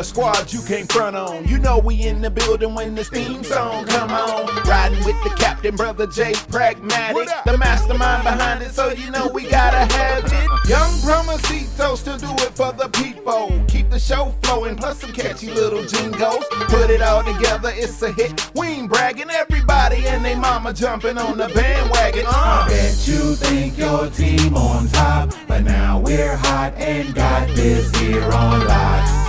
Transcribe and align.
a 0.00 0.04
squad 0.04 0.50
you 0.50 0.62
can't 0.62 0.90
front 0.90 1.14
on. 1.14 1.46
You 1.46 1.58
know 1.58 1.78
we 1.78 2.06
in 2.06 2.22
the 2.22 2.30
building 2.30 2.74
when 2.74 2.94
this 2.94 3.10
theme 3.10 3.44
song 3.44 3.84
come 3.84 4.10
on. 4.10 4.46
Riding 4.66 5.04
with 5.04 5.22
the 5.22 5.28
captain, 5.38 5.76
brother 5.76 6.06
Jay 6.06 6.32
Pragmatic, 6.48 7.28
the 7.44 7.58
mastermind 7.58 8.24
behind 8.24 8.62
it, 8.62 8.70
so 8.70 8.92
you 8.92 9.10
know 9.10 9.28
we 9.28 9.46
gotta 9.46 9.92
have 9.94 10.24
it. 10.24 10.68
Young 10.68 10.90
Promosito 11.02 11.96
still 11.98 12.16
do 12.16 12.32
it 12.44 12.52
for 12.54 12.72
the 12.72 12.88
people. 12.88 13.52
Keep 13.68 13.90
the 13.90 13.98
show 13.98 14.34
flowing, 14.42 14.74
plus 14.74 15.00
some 15.00 15.12
catchy 15.12 15.50
little 15.50 15.84
jingles. 15.84 16.46
Put 16.68 16.88
it 16.88 17.02
all 17.02 17.22
together, 17.22 17.70
it's 17.74 18.00
a 18.00 18.10
hit. 18.12 18.50
We 18.54 18.68
ain't 18.68 18.88
bragging, 18.90 19.28
everybody 19.28 20.06
and 20.06 20.24
they 20.24 20.34
mama 20.34 20.72
jumping 20.72 21.18
on 21.18 21.36
the 21.36 21.48
bandwagon. 21.48 22.24
I 22.26 22.30
Uh. 22.30 22.68
bet 22.68 23.06
you 23.06 23.34
think 23.34 23.76
your 23.76 24.08
team 24.08 24.56
on 24.56 24.88
top, 24.88 25.34
but 25.46 25.62
now 25.62 25.98
we're 26.00 26.36
hot 26.36 26.72
and 26.76 27.14
got 27.14 27.48
this 27.48 27.94
here 27.96 28.22
on 28.32 28.66
lock. 28.66 29.19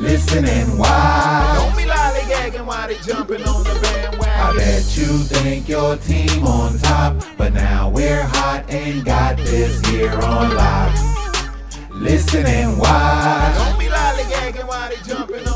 Listen 0.00 0.46
and 0.46 0.78
why? 0.78 1.52
Don't 1.58 1.76
be 1.76 1.82
lollygagging 1.82 2.64
while 2.64 2.88
they 2.88 2.96
jumping 3.00 3.42
on 3.42 3.64
the 3.64 3.78
bandwagon. 3.82 4.26
I 4.26 4.56
bet 4.56 4.96
you 4.96 5.18
think 5.28 5.68
your 5.68 5.96
team 5.98 6.46
on 6.46 6.78
top, 6.78 7.22
but 7.36 7.52
now 7.52 7.90
we're 7.90 8.22
hot 8.22 8.64
and 8.70 9.04
got 9.04 9.36
this 9.36 9.78
here 9.88 10.10
on 10.10 10.54
lock. 10.54 10.94
Listen 11.90 12.46
and 12.46 12.78
why? 12.78 13.52
Don't 13.58 13.78
be 13.78 13.88
lollygagging 13.88 14.66
while 14.66 14.88
they 14.88 14.96
jumping 14.96 15.14
on 15.18 15.18
the 15.18 15.28
bandwagon. 15.28 15.49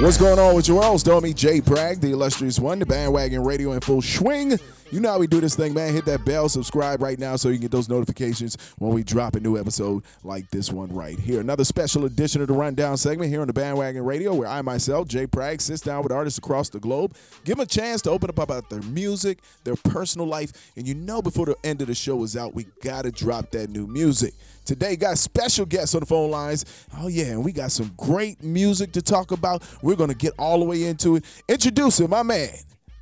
What's 0.00 0.16
going 0.16 0.38
on 0.38 0.54
with 0.54 0.68
your 0.68 0.78
world? 0.78 1.00
Stormy 1.00 1.34
J. 1.34 1.58
Bragg, 1.58 2.00
the 2.00 2.12
illustrious 2.12 2.60
one, 2.60 2.78
the 2.78 2.86
bandwagon 2.86 3.42
radio 3.42 3.72
in 3.72 3.80
full 3.80 4.00
swing. 4.00 4.56
You 4.92 5.00
know 5.00 5.10
how 5.10 5.18
we 5.18 5.26
do 5.26 5.40
this 5.40 5.56
thing, 5.56 5.74
man. 5.74 5.92
Hit 5.92 6.04
that 6.04 6.24
bell, 6.24 6.48
subscribe 6.48 7.02
right 7.02 7.18
now 7.18 7.34
so 7.34 7.48
you 7.48 7.56
can 7.56 7.62
get 7.62 7.72
those 7.72 7.88
notifications 7.88 8.56
when 8.78 8.92
we 8.92 9.02
drop 9.02 9.34
a 9.34 9.40
new 9.40 9.58
episode 9.58 10.04
like 10.22 10.48
this 10.52 10.70
one 10.70 10.94
right 10.94 11.18
here. 11.18 11.40
Another 11.40 11.64
special 11.64 12.04
edition 12.04 12.40
of 12.40 12.46
the 12.46 12.54
Rundown 12.54 12.96
segment 12.96 13.28
here 13.28 13.40
on 13.40 13.48
the 13.48 13.52
Bandwagon 13.52 14.04
Radio, 14.04 14.32
where 14.32 14.46
I 14.46 14.62
myself, 14.62 15.08
Jay 15.08 15.24
Bragg, 15.24 15.60
sits 15.60 15.82
down 15.82 16.04
with 16.04 16.12
artists 16.12 16.38
across 16.38 16.68
the 16.68 16.78
globe, 16.78 17.16
give 17.44 17.56
them 17.56 17.64
a 17.64 17.66
chance 17.66 18.00
to 18.02 18.10
open 18.10 18.30
up 18.30 18.38
about 18.38 18.70
their 18.70 18.82
music, 18.82 19.40
their 19.64 19.76
personal 19.76 20.28
life, 20.28 20.52
and 20.76 20.86
you 20.86 20.94
know 20.94 21.20
before 21.20 21.46
the 21.46 21.56
end 21.64 21.82
of 21.82 21.88
the 21.88 21.94
show 21.96 22.22
is 22.22 22.36
out, 22.36 22.54
we 22.54 22.68
gotta 22.84 23.10
drop 23.10 23.50
that 23.50 23.68
new 23.68 23.88
music. 23.88 24.32
Today, 24.68 24.96
got 24.96 25.16
special 25.16 25.64
guests 25.64 25.94
on 25.94 26.00
the 26.00 26.06
phone 26.06 26.30
lines. 26.30 26.66
Oh, 26.98 27.08
yeah, 27.08 27.28
and 27.28 27.42
we 27.42 27.52
got 27.52 27.72
some 27.72 27.90
great 27.96 28.42
music 28.44 28.92
to 28.92 29.00
talk 29.00 29.30
about. 29.30 29.62
We're 29.80 29.96
going 29.96 30.10
to 30.10 30.14
get 30.14 30.34
all 30.38 30.58
the 30.58 30.66
way 30.66 30.84
into 30.84 31.16
it. 31.16 31.24
Introducing 31.48 32.10
my 32.10 32.22
man, 32.22 32.50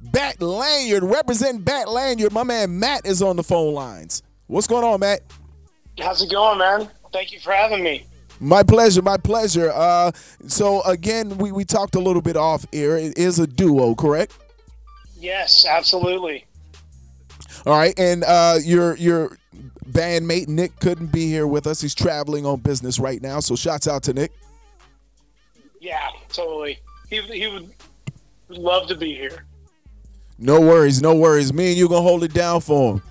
Bat 0.00 0.40
Lanyard, 0.40 1.02
representing 1.02 1.62
Bat 1.62 1.88
Lanyard. 1.88 2.32
My 2.32 2.44
man 2.44 2.78
Matt 2.78 3.04
is 3.04 3.20
on 3.20 3.34
the 3.34 3.42
phone 3.42 3.74
lines. 3.74 4.22
What's 4.46 4.68
going 4.68 4.84
on, 4.84 5.00
Matt? 5.00 5.22
How's 5.98 6.22
it 6.22 6.30
going, 6.30 6.60
man? 6.60 6.88
Thank 7.12 7.32
you 7.32 7.40
for 7.40 7.52
having 7.52 7.82
me. 7.82 8.06
My 8.38 8.62
pleasure, 8.62 9.02
my 9.02 9.16
pleasure. 9.16 9.72
Uh, 9.74 10.12
so, 10.46 10.82
again, 10.82 11.36
we, 11.36 11.50
we 11.50 11.64
talked 11.64 11.96
a 11.96 12.00
little 12.00 12.22
bit 12.22 12.36
off 12.36 12.64
air. 12.72 12.96
It 12.96 13.18
is 13.18 13.40
a 13.40 13.46
duo, 13.48 13.96
correct? 13.96 14.38
Yes, 15.18 15.66
absolutely. 15.68 16.44
All 17.64 17.76
right, 17.76 17.98
and 17.98 18.22
uh, 18.22 18.58
your 18.62 18.96
your 18.96 19.36
bandmate 19.86 20.48
Nick 20.48 20.78
couldn't 20.80 21.12
be 21.12 21.26
here 21.26 21.46
with 21.46 21.66
us. 21.66 21.80
He's 21.80 21.94
traveling 21.94 22.46
on 22.46 22.60
business 22.60 22.98
right 22.98 23.20
now. 23.20 23.40
So, 23.40 23.56
shouts 23.56 23.88
out 23.88 24.02
to 24.04 24.12
Nick. 24.12 24.32
Yeah, 25.80 26.08
totally. 26.28 26.78
He, 27.08 27.20
he 27.20 27.46
would 27.46 27.70
love 28.48 28.88
to 28.88 28.96
be 28.96 29.14
here. 29.14 29.44
No 30.38 30.60
worries, 30.60 31.00
no 31.00 31.14
worries. 31.14 31.52
Me 31.52 31.68
and 31.68 31.78
you 31.78 31.88
gonna 31.88 32.02
hold 32.02 32.22
it 32.22 32.34
down 32.34 32.60
for 32.60 32.94
him. 32.94 33.02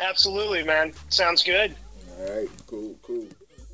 Absolutely, 0.00 0.64
man. 0.64 0.92
Sounds 1.10 1.42
good. 1.42 1.76
All 2.18 2.36
right, 2.36 2.48
cool, 2.66 2.96
cool. 3.02 3.26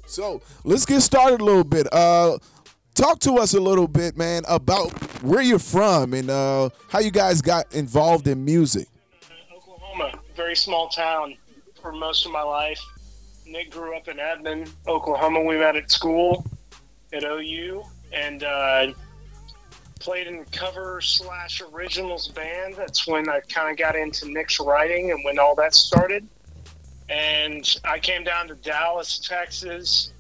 So 0.07 0.43
let's 0.65 0.85
get 0.85 1.01
started 1.01 1.41
a 1.41 1.45
little 1.45 1.65
bit. 1.65 1.87
Uh, 1.93 2.39
talk 2.95 3.19
to 3.21 3.35
us 3.35 3.55
a 3.55 3.61
little 3.61 3.89
bit, 3.89 4.17
man, 4.17 4.43
about 4.49 4.91
where 5.23 5.43
you're 5.43 5.59
from 5.59 6.13
and 6.13 6.29
uh, 6.29 6.69
how 6.89 6.99
you 6.99 7.11
guys 7.11 7.41
got 7.41 7.73
involved 7.75 8.27
in 8.27 8.45
music. 8.45 8.89
Oklahoma, 9.55 10.19
very 10.37 10.57
small 10.57 10.89
town 10.89 11.37
for 11.81 11.93
most 11.93 12.27
of 12.27 12.33
my 12.33 12.43
life. 12.43 12.81
Nick 13.47 13.71
grew 13.71 13.97
up 13.97 14.09
in 14.09 14.19
Edmond, 14.19 14.71
Oklahoma. 14.87 15.43
We 15.43 15.57
met 15.59 15.77
at 15.77 15.91
school 15.91 16.45
at 17.13 17.25
OU 17.25 17.83
and 18.13 18.45
uh, 18.45 18.93
played 20.01 20.27
in 20.27 20.45
cover 20.47 21.01
slash 21.01 21.63
originals 21.73 22.29
band. 22.29 22.75
That's 22.77 23.07
when 23.07 23.29
I 23.29 23.41
kind 23.41 23.71
of 23.71 23.79
got 23.79 23.97
into 23.97 24.31
Nick's 24.31 24.61
writing 24.61 25.11
and 25.11 25.25
when 25.25 25.39
all 25.39 25.55
that 25.57 25.75
started. 25.75 26.27
And 27.09 27.75
I 27.85 27.99
came 27.99 28.23
down 28.23 28.49
to 28.49 28.55
Dallas, 28.57 29.19
Texas, 29.19 30.13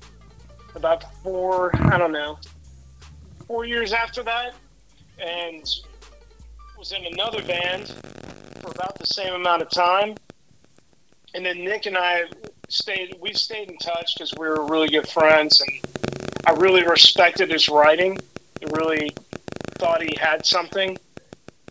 about 0.74 1.12
four, 1.22 1.70
I 1.76 1.98
don't 1.98 2.12
know, 2.12 2.38
four 3.46 3.66
years 3.66 3.92
after 3.92 4.22
that, 4.22 4.54
and 5.18 5.62
was 6.78 6.92
in 6.92 7.04
another 7.04 7.42
band 7.42 7.88
for 8.60 8.70
about 8.70 8.98
the 8.98 9.06
same 9.06 9.34
amount 9.34 9.62
of 9.62 9.70
time. 9.70 10.14
And 11.34 11.44
then 11.44 11.64
Nick 11.64 11.86
and 11.86 11.96
I 11.96 12.24
stayed, 12.68 13.16
we 13.20 13.32
stayed 13.32 13.70
in 13.70 13.78
touch 13.78 14.14
because 14.14 14.32
we 14.38 14.48
were 14.48 14.66
really 14.66 14.88
good 14.88 15.08
friends, 15.08 15.60
and 15.60 15.70
I 16.46 16.52
really 16.52 16.82
respected 16.82 17.50
his 17.50 17.68
writing. 17.68 18.18
I 18.62 18.76
really 18.76 19.12
thought 19.78 20.02
he 20.02 20.16
had 20.16 20.44
something. 20.44 20.98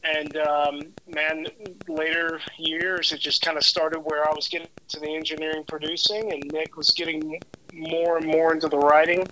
And 0.03 0.38
um, 0.38 0.81
man, 1.07 1.47
later 1.88 2.40
years, 2.57 3.12
it 3.12 3.19
just 3.19 3.41
kind 3.41 3.57
of 3.57 3.63
started 3.63 4.00
where 4.00 4.28
I 4.28 4.34
was 4.34 4.47
getting 4.47 4.69
to 4.90 5.00
the 5.00 5.13
engineering 5.13 5.63
producing, 5.67 6.31
and 6.31 6.44
Nick 6.51 6.78
was 6.78 6.91
getting 6.91 7.40
more 7.73 8.17
and 8.17 8.25
more 8.25 8.53
into 8.53 8.69
the 8.69 8.78
writing. 8.78 9.28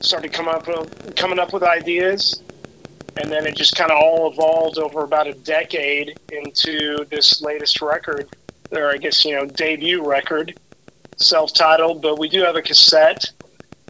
Started 0.00 0.34
up 0.38 0.66
with, 0.66 1.16
coming 1.16 1.38
up 1.38 1.52
with 1.52 1.62
ideas, 1.62 2.42
and 3.16 3.30
then 3.30 3.46
it 3.46 3.56
just 3.56 3.76
kind 3.76 3.90
of 3.90 3.98
all 3.98 4.32
evolved 4.32 4.78
over 4.78 5.04
about 5.04 5.26
a 5.26 5.34
decade 5.34 6.18
into 6.32 7.04
this 7.10 7.40
latest 7.40 7.80
record, 7.80 8.28
or 8.76 8.90
I 8.90 8.96
guess 8.96 9.24
you 9.24 9.34
know 9.34 9.46
debut 9.46 10.04
record, 10.04 10.58
self-titled. 11.16 12.02
But 12.02 12.18
we 12.18 12.28
do 12.28 12.42
have 12.42 12.56
a 12.56 12.62
cassette 12.62 13.24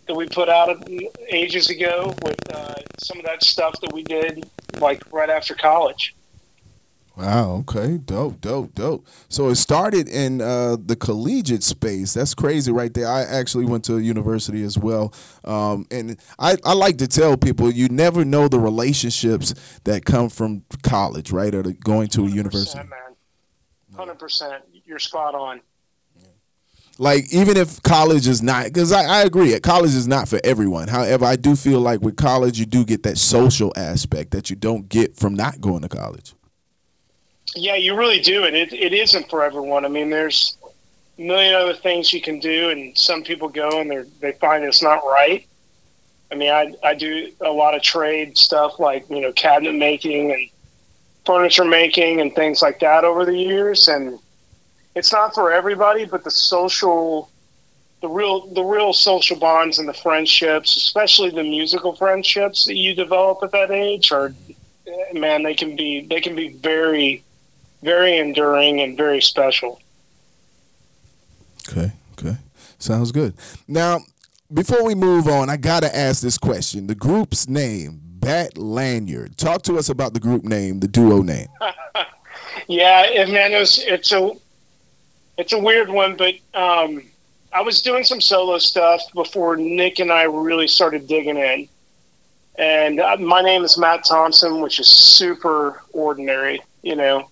that 0.06 0.14
we 0.14 0.26
put 0.28 0.48
out 0.48 0.86
ages 1.30 1.70
ago 1.70 2.14
with 2.22 2.54
uh, 2.54 2.74
some 2.98 3.18
of 3.18 3.24
that 3.24 3.42
stuff 3.42 3.74
that 3.80 3.92
we 3.92 4.02
did 4.02 4.48
like 4.80 5.02
right 5.12 5.30
after 5.30 5.54
college. 5.54 6.14
Wow. 7.16 7.64
Okay. 7.68 7.98
Dope. 7.98 8.40
Dope. 8.40 8.74
Dope. 8.74 9.06
So 9.28 9.48
it 9.48 9.54
started 9.54 10.08
in 10.08 10.40
uh, 10.40 10.76
the 10.84 10.96
collegiate 10.96 11.62
space. 11.62 12.12
That's 12.14 12.34
crazy, 12.34 12.72
right 12.72 12.92
there. 12.92 13.06
I 13.06 13.22
actually 13.22 13.66
went 13.66 13.84
to 13.84 13.96
a 13.96 14.00
university 14.00 14.64
as 14.64 14.76
well, 14.76 15.14
um, 15.44 15.86
and 15.92 16.16
I, 16.40 16.56
I 16.64 16.74
like 16.74 16.98
to 16.98 17.06
tell 17.06 17.36
people 17.36 17.70
you 17.70 17.88
never 17.88 18.24
know 18.24 18.48
the 18.48 18.58
relationships 18.58 19.54
that 19.84 20.04
come 20.04 20.28
from 20.28 20.64
college, 20.82 21.30
right, 21.30 21.54
or 21.54 21.62
the, 21.62 21.72
going 21.74 22.08
to 22.08 22.26
a 22.26 22.28
university. 22.28 22.80
Hundred 23.94 24.18
percent. 24.18 24.64
You're 24.86 24.98
spot 24.98 25.34
on. 25.34 25.60
like 26.98 27.32
even 27.32 27.56
if 27.56 27.82
college 27.82 28.28
is 28.28 28.42
not 28.42 28.66
because 28.66 28.92
I, 28.92 29.04
I 29.04 29.22
agree 29.22 29.58
college 29.60 29.94
is 29.94 30.06
not 30.06 30.28
for 30.28 30.38
everyone 30.44 30.86
however 30.88 31.24
i 31.24 31.36
do 31.36 31.56
feel 31.56 31.80
like 31.80 32.00
with 32.02 32.16
college 32.16 32.58
you 32.58 32.66
do 32.66 32.84
get 32.84 33.02
that 33.02 33.18
social 33.18 33.72
aspect 33.76 34.30
that 34.32 34.50
you 34.50 34.56
don't 34.56 34.88
get 34.88 35.16
from 35.16 35.34
not 35.34 35.60
going 35.60 35.82
to 35.82 35.88
college 35.88 36.34
Yeah, 37.56 37.76
you 37.76 37.96
really 37.96 38.20
do, 38.20 38.44
and 38.44 38.56
it, 38.56 38.72
it 38.72 38.92
isn't 38.92 39.28
for 39.30 39.44
everyone. 39.44 39.84
I 39.84 39.88
mean, 39.88 40.10
there's 40.10 40.56
a 41.18 41.22
million 41.22 41.54
other 41.54 41.74
things 41.74 42.12
you 42.12 42.20
can 42.20 42.40
do, 42.40 42.70
and 42.70 42.96
some 42.96 43.22
people 43.22 43.48
go 43.48 43.80
and 43.80 43.88
they 43.90 44.02
they 44.20 44.32
find 44.38 44.64
it's 44.64 44.82
not 44.82 45.04
right. 45.04 45.46
I 46.32 46.34
mean, 46.34 46.50
I 46.50 46.74
I 46.82 46.94
do 46.94 47.30
a 47.40 47.50
lot 47.50 47.74
of 47.76 47.82
trade 47.82 48.36
stuff 48.36 48.80
like 48.80 49.08
you 49.08 49.20
know 49.20 49.32
cabinet 49.32 49.74
making 49.74 50.32
and 50.32 50.48
furniture 51.24 51.64
making 51.64 52.20
and 52.20 52.34
things 52.34 52.60
like 52.60 52.80
that 52.80 53.04
over 53.04 53.24
the 53.24 53.36
years, 53.36 53.86
and 53.88 54.18
it's 54.94 55.12
not 55.12 55.34
for 55.34 55.52
everybody. 55.52 56.04
But 56.04 56.24
the 56.24 56.30
social, 56.30 57.30
the 58.00 58.08
real 58.08 58.46
the 58.54 58.62
real 58.62 58.92
social 58.92 59.38
bonds 59.38 59.78
and 59.78 59.88
the 59.88 59.94
friendships, 59.94 60.76
especially 60.76 61.30
the 61.30 61.42
musical 61.42 61.94
friendships 61.94 62.64
that 62.66 62.76
you 62.76 62.94
develop 62.94 63.42
at 63.42 63.52
that 63.52 63.70
age, 63.70 64.12
are 64.12 64.34
man, 65.12 65.42
they 65.42 65.54
can 65.54 65.76
be 65.76 66.06
they 66.06 66.20
can 66.20 66.34
be 66.34 66.48
very 66.48 67.22
very 67.82 68.16
enduring 68.16 68.80
and 68.80 68.96
very 68.96 69.20
special. 69.20 69.80
okay 71.68 71.92
okay 72.18 72.36
sounds 72.78 73.12
good 73.12 73.34
now 73.68 73.98
before 74.52 74.84
we 74.84 74.94
move 74.94 75.28
on 75.28 75.50
i 75.50 75.56
gotta 75.56 75.94
ask 75.94 76.22
this 76.22 76.38
question 76.38 76.86
the 76.86 76.94
group's 76.94 77.48
name 77.48 78.04
Bat 78.24 78.56
Lanyard. 78.56 79.36
Talk 79.36 79.62
to 79.64 79.76
us 79.76 79.90
about 79.90 80.14
the 80.14 80.20
group 80.20 80.44
name, 80.44 80.80
the 80.80 80.88
duo 80.88 81.20
name. 81.20 81.48
yeah, 82.68 83.26
man, 83.28 83.52
it 83.52 83.58
was, 83.58 83.78
it's 83.80 84.12
a 84.12 84.32
it's 85.36 85.52
a 85.52 85.58
weird 85.58 85.88
one, 85.88 86.16
but 86.16 86.34
um, 86.54 87.02
I 87.52 87.62
was 87.62 87.82
doing 87.82 88.04
some 88.04 88.20
solo 88.20 88.58
stuff 88.58 89.00
before 89.14 89.56
Nick 89.56 89.98
and 89.98 90.12
I 90.12 90.24
really 90.24 90.68
started 90.68 91.06
digging 91.06 91.36
in. 91.36 91.68
And 92.56 93.00
uh, 93.00 93.16
my 93.16 93.42
name 93.42 93.64
is 93.64 93.76
Matt 93.76 94.04
Thompson, 94.04 94.60
which 94.60 94.78
is 94.78 94.86
super 94.86 95.82
ordinary, 95.92 96.62
you 96.82 96.94
know. 96.94 97.30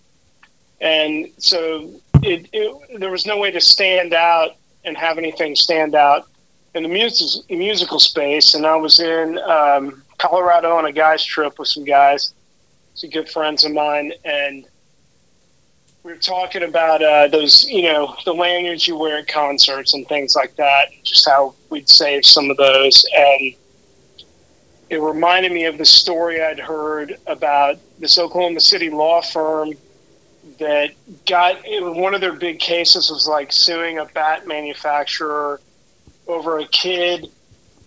And 0.81 1.29
so 1.39 1.91
it, 2.23 2.49
it, 2.53 3.01
there 3.01 3.11
was 3.11 3.25
no 3.25 3.39
way 3.39 3.53
to 3.53 3.61
stand 3.61 4.15
out 4.15 4.57
and 4.85 4.97
have 4.97 5.19
anything 5.19 5.55
stand 5.55 5.95
out 5.95 6.27
in 6.75 6.83
the 6.83 6.89
music, 6.89 7.49
musical 7.51 8.01
space. 8.01 8.55
And 8.55 8.67
I 8.67 8.75
was 8.75 8.99
in 8.99 9.39
um, 9.39 10.03
Colorado 10.19 10.77
on 10.77 10.87
a 10.87 10.93
guy's 10.93 11.25
trip 11.25 11.59
with 11.59 11.69
some 11.69 11.85
guys, 11.85 12.35
some 12.95 13.11
good 13.11 13.29
friends 13.29 13.65
of 13.65 13.73
mine, 13.73 14.13
and 14.25 14.67
we 16.05 16.13
were 16.13 16.19
talking 16.19 16.65
about 16.65 17.03
uh, 17.03 17.29
those, 17.29 17.65
you 17.69 17.85
know, 17.85 18.17
the 18.25 18.33
lanyards 18.33 18.89
you 18.89 18.97
wear 18.97 19.19
at 19.19 19.29
concerts 19.29 19.95
and 19.95 20.07
things 20.09 20.35
like 20.35 20.55
that, 20.57 20.87
just 21.05 21.29
how 21.29 21.55
we'd 21.71 21.89
save 21.89 22.25
some 22.25 22.51
of 22.51 22.57
those. 22.57 23.07
And 23.17 23.55
it 24.91 25.01
reminded 25.01 25.53
me 25.53 25.65
of 25.67 25.79
the 25.79 25.85
story 25.85 26.43
I'd 26.43 26.59
heard 26.59 27.19
about 27.27 27.79
this 28.01 28.19
Oklahoma 28.19 28.61
City 28.61 28.91
law 28.91 29.23
firm 29.23 29.75
that 30.59 30.91
got 31.27 31.59
one 31.65 32.15
of 32.15 32.21
their 32.21 32.33
big 32.33 32.59
cases 32.59 33.09
was 33.11 33.29
like 33.29 33.53
suing 33.53 33.99
a 33.99 34.05
bat 34.07 34.47
manufacturer 34.47 35.61
over 36.27 36.59
a 36.59 36.67
kid 36.67 37.29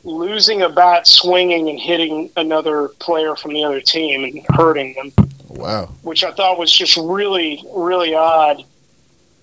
losing 0.06 0.62
a 0.62 0.70
bat 0.70 1.08
swinging 1.08 1.70
and 1.70 1.80
hitting 1.80 2.30
another 2.38 2.90
player 3.00 3.36
from 3.36 3.54
the 3.54 3.64
other 3.64 3.82
team 3.82 4.24
and 4.24 4.46
hurting 4.56 4.94
them. 4.94 5.12
Wow. 5.56 5.90
Which 6.02 6.24
I 6.24 6.32
thought 6.32 6.60
was 6.60 6.72
just 6.72 6.98
really, 6.98 7.64
really 7.74 8.14
odd. 8.14 8.64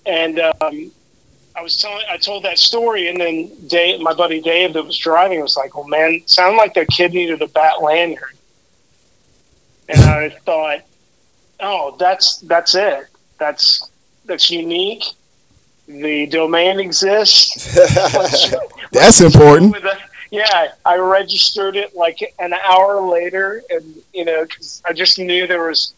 And 0.05 0.39
um, 0.39 0.91
I 1.55 1.61
was 1.61 1.77
telling, 1.77 2.03
I 2.09 2.17
told 2.17 2.43
that 2.43 2.57
story, 2.57 3.09
and 3.09 3.19
then 3.19 3.51
Dave, 3.67 4.01
my 4.01 4.13
buddy 4.13 4.41
Dave, 4.41 4.73
that 4.73 4.83
was 4.83 4.97
driving, 4.97 5.41
was 5.41 5.55
like, 5.55 5.75
"Well, 5.75 5.87
man, 5.87 6.21
sounded 6.25 6.57
like 6.57 6.73
that 6.73 6.87
kid 6.87 7.13
needed 7.13 7.41
a 7.41 7.47
bat 7.47 7.81
lanyard." 7.81 8.35
And 9.87 9.99
I 10.01 10.29
thought, 10.29 10.81
"Oh, 11.59 11.95
that's 11.99 12.39
that's 12.39 12.75
it. 12.75 13.05
That's 13.39 13.89
that's 14.25 14.51
unique. 14.51 15.05
The 15.87 16.25
domain 16.27 16.79
exists. 16.79 17.73
that's 18.91 19.21
important." 19.21 19.75
yeah, 20.33 20.69
I 20.83 20.97
registered 20.97 21.75
it 21.75 21.95
like 21.95 22.33
an 22.39 22.53
hour 22.53 22.99
later, 22.99 23.61
and 23.69 23.95
you 24.15 24.25
know, 24.25 24.43
because 24.45 24.81
I 24.83 24.91
just 24.91 25.19
knew 25.19 25.45
there 25.45 25.67
was, 25.67 25.93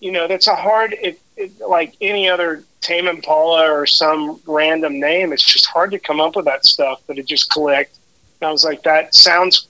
you 0.00 0.10
know, 0.12 0.26
that's 0.26 0.48
a 0.48 0.56
hard, 0.56 0.94
it, 1.00 1.20
it, 1.36 1.52
like 1.60 1.94
any 2.00 2.28
other 2.28 2.64
Tame 2.80 3.06
Impala 3.06 3.70
or 3.70 3.86
some 3.86 4.40
random 4.46 4.98
name. 4.98 5.32
It's 5.32 5.44
just 5.44 5.66
hard 5.66 5.90
to 5.92 5.98
come 5.98 6.20
up 6.20 6.36
with 6.36 6.46
that 6.46 6.64
stuff, 6.64 7.02
but 7.06 7.18
it 7.18 7.26
just 7.26 7.50
clicked. 7.50 7.96
And 8.40 8.48
I 8.48 8.52
was 8.52 8.64
like, 8.64 8.82
that 8.82 9.14
sounds 9.14 9.68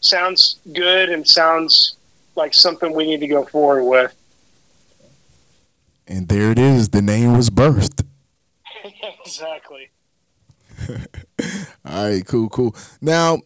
sounds 0.00 0.56
good 0.72 1.08
and 1.08 1.26
sounds 1.26 1.96
like 2.36 2.54
something 2.54 2.92
we 2.92 3.04
need 3.06 3.20
to 3.20 3.26
go 3.26 3.44
forward 3.44 3.84
with. 3.84 4.14
And 6.06 6.28
there 6.28 6.50
it 6.52 6.58
is. 6.58 6.90
The 6.90 7.02
name 7.02 7.36
was 7.36 7.50
birthed. 7.50 8.04
exactly. 9.24 9.90
All 11.84 12.10
right, 12.10 12.26
cool, 12.26 12.48
cool. 12.48 12.76
Now, 13.00 13.40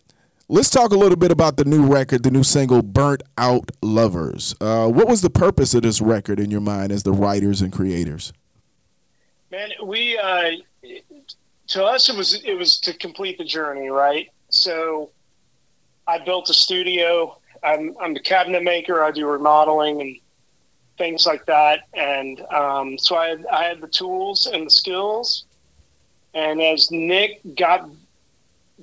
let's 0.50 0.68
talk 0.68 0.90
a 0.90 0.96
little 0.96 1.16
bit 1.16 1.30
about 1.30 1.56
the 1.56 1.64
new 1.64 1.86
record, 1.86 2.24
the 2.24 2.30
new 2.30 2.42
single, 2.42 2.82
Burnt 2.82 3.22
Out 3.38 3.70
Lovers. 3.80 4.54
Uh, 4.60 4.88
what 4.88 5.08
was 5.08 5.22
the 5.22 5.30
purpose 5.30 5.74
of 5.74 5.82
this 5.82 6.00
record 6.00 6.40
in 6.40 6.50
your 6.50 6.60
mind 6.60 6.90
as 6.90 7.04
the 7.04 7.12
writers 7.12 7.62
and 7.62 7.72
creators? 7.72 8.32
Man, 9.50 9.70
we 9.84 10.18
uh, 10.18 10.50
to 11.68 11.84
us 11.84 12.08
it 12.08 12.16
was 12.16 12.42
it 12.44 12.54
was 12.54 12.78
to 12.80 12.92
complete 12.92 13.38
the 13.38 13.44
journey, 13.44 13.88
right? 13.88 14.28
So 14.48 15.10
I 16.06 16.18
built 16.18 16.50
a 16.50 16.54
studio. 16.54 17.38
I'm 17.62 17.96
I'm 18.00 18.12
the 18.12 18.20
cabinet 18.20 18.64
maker. 18.64 19.02
I 19.04 19.12
do 19.12 19.26
remodeling 19.26 20.00
and 20.00 20.16
things 20.98 21.26
like 21.26 21.46
that, 21.46 21.86
and 21.94 22.40
um, 22.52 22.98
so 22.98 23.16
I 23.16 23.28
had, 23.28 23.46
I 23.46 23.64
had 23.64 23.80
the 23.80 23.88
tools 23.88 24.46
and 24.46 24.66
the 24.66 24.70
skills. 24.70 25.44
And 26.32 26.62
as 26.62 26.92
Nick 26.92 27.40
got 27.56 27.90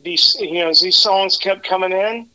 these, 0.04 0.36
you 0.40 0.60
know, 0.60 0.70
as 0.70 0.82
these 0.82 0.98
songs 0.98 1.38
kept 1.38 1.68
coming 1.68 1.92
in, 1.92 2.30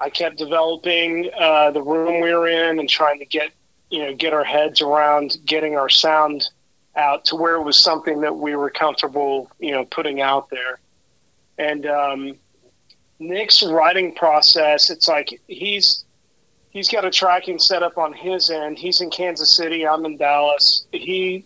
I 0.00 0.10
kept 0.10 0.38
developing 0.38 1.30
uh, 1.38 1.70
the 1.72 1.82
room 1.82 2.20
we 2.20 2.32
were 2.32 2.48
in 2.48 2.78
and 2.78 2.88
trying 2.88 3.18
to 3.18 3.24
get, 3.24 3.50
you 3.90 4.00
know, 4.00 4.14
get 4.14 4.32
our 4.32 4.44
heads 4.44 4.80
around 4.80 5.38
getting 5.44 5.76
our 5.76 5.88
sound 5.88 6.48
out 6.96 7.24
to 7.26 7.36
where 7.36 7.56
it 7.56 7.62
was 7.62 7.76
something 7.76 8.20
that 8.20 8.36
we 8.36 8.54
were 8.54 8.70
comfortable, 8.70 9.50
you 9.58 9.72
know, 9.72 9.84
putting 9.86 10.20
out 10.20 10.50
there. 10.50 10.78
And 11.58 11.86
um, 11.86 12.36
Nick's 13.18 13.62
writing 13.64 14.14
process, 14.14 14.90
it's 14.90 15.08
like 15.08 15.40
he's 15.48 16.04
he's 16.70 16.88
got 16.88 17.04
a 17.04 17.10
tracking 17.10 17.58
set 17.58 17.82
up 17.82 17.98
on 17.98 18.12
his 18.12 18.50
end. 18.50 18.78
He's 18.78 19.00
in 19.00 19.10
Kansas 19.10 19.54
City. 19.56 19.86
I'm 19.86 20.04
in 20.04 20.16
Dallas. 20.16 20.86
He 20.92 21.44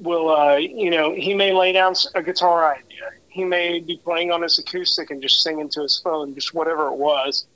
will, 0.00 0.34
uh, 0.34 0.56
you 0.56 0.90
know, 0.90 1.14
he 1.14 1.34
may 1.34 1.52
lay 1.52 1.72
down 1.72 1.94
a 2.14 2.22
guitar 2.22 2.74
idea. 2.74 3.10
He 3.34 3.44
may 3.44 3.80
be 3.80 3.96
playing 3.96 4.30
on 4.30 4.42
his 4.42 4.58
acoustic 4.58 5.10
and 5.10 5.20
just 5.20 5.42
singing 5.42 5.68
to 5.70 5.82
his 5.82 5.98
phone, 5.98 6.34
just 6.34 6.54
whatever 6.54 6.86
it 6.86 6.94
was. 6.94 7.46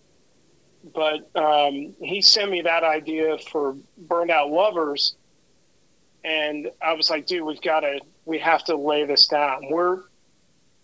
But 0.95 1.29
um, 1.37 1.95
he 2.01 2.21
sent 2.21 2.51
me 2.51 2.63
that 2.63 2.83
idea 2.83 3.39
for 3.39 3.77
Burned 3.97 4.31
Out 4.31 4.51
Lovers 4.51 5.15
and 6.25 6.71
I 6.83 6.93
was 6.93 7.11
like, 7.11 7.27
dude, 7.27 7.43
we've 7.43 7.63
got 7.63 7.81
to, 7.81 8.01
we 8.25 8.39
have 8.39 8.65
to 8.65 8.77
lay 8.77 9.05
this 9.05 9.27
down. 9.29 9.69
We're, 9.71 10.01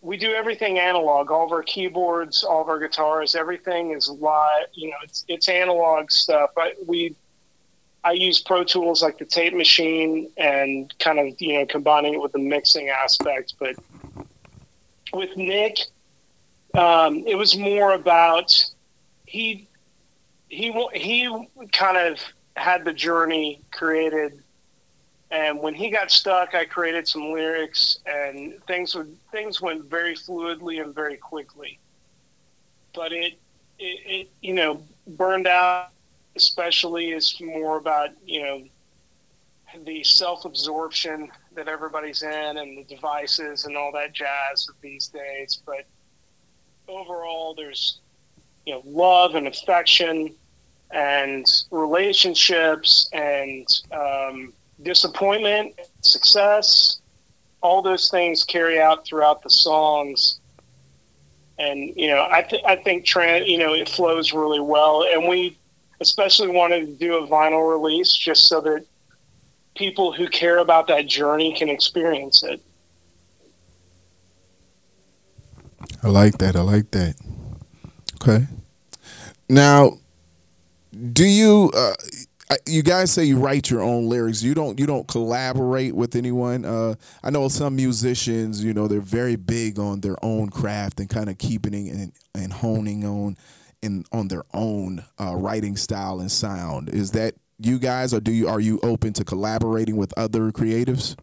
we 0.00 0.16
do 0.16 0.32
everything 0.32 0.78
analog. 0.78 1.30
All 1.30 1.46
of 1.46 1.52
our 1.52 1.62
keyboards, 1.62 2.44
all 2.44 2.62
of 2.62 2.68
our 2.68 2.78
guitars, 2.78 3.34
everything 3.34 3.92
is 3.92 4.08
live. 4.08 4.66
You 4.74 4.90
know, 4.90 4.96
it's 5.02 5.24
it's 5.28 5.48
analog 5.48 6.10
stuff. 6.10 6.50
I, 6.56 6.74
we, 6.86 7.16
I 8.04 8.12
use 8.12 8.40
Pro 8.40 8.64
Tools 8.64 9.02
like 9.02 9.18
the 9.18 9.24
tape 9.24 9.54
machine 9.54 10.30
and 10.36 10.92
kind 10.98 11.18
of 11.18 11.40
you 11.40 11.58
know 11.58 11.66
combining 11.66 12.14
it 12.14 12.20
with 12.20 12.32
the 12.32 12.38
mixing 12.38 12.90
aspect. 12.90 13.54
But 13.58 13.76
with 15.14 15.36
Nick, 15.36 15.78
um, 16.74 17.24
it 17.26 17.36
was 17.36 17.56
more 17.56 17.92
about 17.92 18.72
he 19.26 19.68
he 20.48 20.72
he 20.92 21.48
kind 21.72 21.96
of 21.96 22.20
had 22.56 22.84
the 22.84 22.92
journey 22.92 23.60
created 23.72 24.42
and 25.34 25.58
when 25.58 25.74
he 25.74 25.90
got 25.90 26.12
stuck, 26.12 26.54
I 26.54 26.64
created 26.64 27.08
some 27.08 27.32
lyrics, 27.32 27.98
and 28.06 28.62
things 28.68 28.94
would 28.94 29.16
things 29.32 29.60
went 29.60 29.84
very 29.86 30.14
fluidly 30.14 30.80
and 30.80 30.94
very 30.94 31.16
quickly. 31.16 31.80
But 32.94 33.12
it, 33.12 33.34
it, 33.80 34.00
it 34.06 34.30
you 34.42 34.54
know, 34.54 34.80
burned 35.06 35.48
out. 35.48 35.88
Especially 36.36 37.10
is 37.10 37.40
more 37.40 37.78
about 37.78 38.10
you 38.26 38.42
know 38.42 38.64
the 39.84 40.02
self-absorption 40.04 41.30
that 41.54 41.68
everybody's 41.68 42.22
in 42.22 42.56
and 42.56 42.78
the 42.78 42.84
devices 42.84 43.64
and 43.64 43.76
all 43.76 43.92
that 43.92 44.12
jazz 44.12 44.68
of 44.68 44.74
these 44.80 45.08
days. 45.08 45.60
But 45.64 45.86
overall, 46.88 47.54
there's 47.54 48.00
you 48.66 48.74
know 48.74 48.82
love 48.84 49.34
and 49.34 49.46
affection 49.46 50.34
and 50.90 51.46
relationships 51.70 53.08
and 53.12 53.66
um, 53.90 54.52
disappointment, 54.82 55.74
success, 56.02 57.00
all 57.60 57.82
those 57.82 58.10
things 58.10 58.44
carry 58.44 58.80
out 58.80 59.06
throughout 59.06 59.42
the 59.42 59.50
songs. 59.50 60.38
And 61.58 61.94
you 61.96 62.08
know, 62.08 62.26
I 62.30 62.42
th- 62.42 62.62
I 62.66 62.76
think 62.76 63.04
Trent, 63.04 63.46
you 63.48 63.58
know, 63.58 63.74
it 63.74 63.88
flows 63.88 64.32
really 64.32 64.60
well, 64.60 65.04
and 65.10 65.26
we 65.28 65.56
especially 66.00 66.48
wanted 66.48 66.86
to 66.86 66.92
do 66.92 67.16
a 67.16 67.26
vinyl 67.26 67.68
release 67.70 68.14
just 68.14 68.48
so 68.48 68.60
that 68.60 68.84
people 69.74 70.12
who 70.12 70.28
care 70.28 70.58
about 70.58 70.86
that 70.88 71.06
journey 71.06 71.54
can 71.54 71.68
experience 71.68 72.42
it. 72.42 72.62
I 76.02 76.08
like 76.08 76.38
that. 76.38 76.56
I 76.56 76.60
like 76.60 76.90
that. 76.92 77.16
Okay. 78.16 78.46
Now, 79.48 79.98
do 81.12 81.24
you 81.24 81.70
uh, 81.76 81.94
you 82.66 82.82
guys 82.82 83.10
say 83.10 83.24
you 83.24 83.38
write 83.38 83.70
your 83.70 83.80
own 83.80 84.08
lyrics. 84.08 84.42
You 84.42 84.54
don't 84.54 84.78
you 84.78 84.86
don't 84.86 85.08
collaborate 85.08 85.94
with 85.94 86.14
anyone. 86.14 86.64
Uh, 86.64 86.94
I 87.22 87.30
know 87.30 87.48
some 87.48 87.76
musicians, 87.76 88.62
you 88.62 88.74
know, 88.74 88.86
they're 88.86 89.00
very 89.00 89.36
big 89.36 89.78
on 89.78 90.00
their 90.00 90.22
own 90.22 90.50
craft 90.50 91.00
and 91.00 91.08
kind 91.08 91.28
of 91.28 91.38
keeping 91.38 91.88
and 91.88 92.12
and 92.34 92.52
honing 92.52 93.04
on 93.04 93.36
in 93.82 94.04
on 94.12 94.28
their 94.28 94.44
own 94.52 95.04
uh, 95.20 95.34
writing 95.34 95.76
style 95.76 96.20
and 96.20 96.30
sound. 96.30 96.88
Is 96.88 97.12
that 97.12 97.34
you 97.64 97.78
guys, 97.78 98.14
or 98.14 98.20
do 98.20 98.32
you 98.32 98.48
are 98.48 98.60
you 98.60 98.80
open 98.82 99.12
to 99.14 99.24
collaborating 99.24 99.96
with 99.96 100.12
other 100.16 100.50
creatives? 100.52 101.16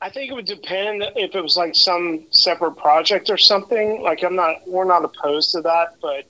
I 0.00 0.10
think 0.10 0.30
it 0.30 0.34
would 0.34 0.46
depend 0.46 1.02
if 1.16 1.34
it 1.34 1.42
was 1.42 1.56
like 1.56 1.74
some 1.74 2.26
separate 2.30 2.76
project 2.76 3.30
or 3.30 3.36
something. 3.36 4.00
Like 4.00 4.22
I'm 4.22 4.36
not, 4.36 4.56
we're 4.66 4.84
not 4.84 5.04
opposed 5.04 5.50
to 5.52 5.62
that, 5.62 5.96
but 6.00 6.24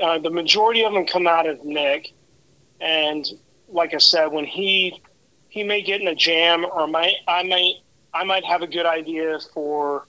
uh, 0.00 0.18
the 0.18 0.30
majority 0.30 0.84
of 0.84 0.92
them 0.92 1.06
come 1.06 1.26
out 1.26 1.48
of 1.48 1.64
Nick, 1.64 2.12
and 2.80 3.26
like 3.68 3.94
I 3.94 3.98
said, 3.98 4.26
when 4.26 4.44
he 4.44 5.02
he 5.48 5.62
may 5.62 5.82
get 5.82 6.00
in 6.00 6.08
a 6.08 6.14
jam, 6.14 6.64
or 6.64 6.86
might 6.86 7.14
I 7.26 7.42
might 7.42 7.74
I 8.12 8.24
might 8.24 8.44
have 8.44 8.62
a 8.62 8.66
good 8.66 8.86
idea 8.86 9.38
for 9.52 10.06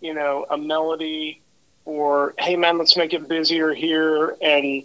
you 0.00 0.14
know 0.14 0.46
a 0.50 0.56
melody, 0.56 1.42
or 1.84 2.34
hey 2.38 2.56
man, 2.56 2.78
let's 2.78 2.96
make 2.96 3.12
it 3.12 3.28
busier 3.28 3.74
here, 3.74 4.36
and 4.40 4.84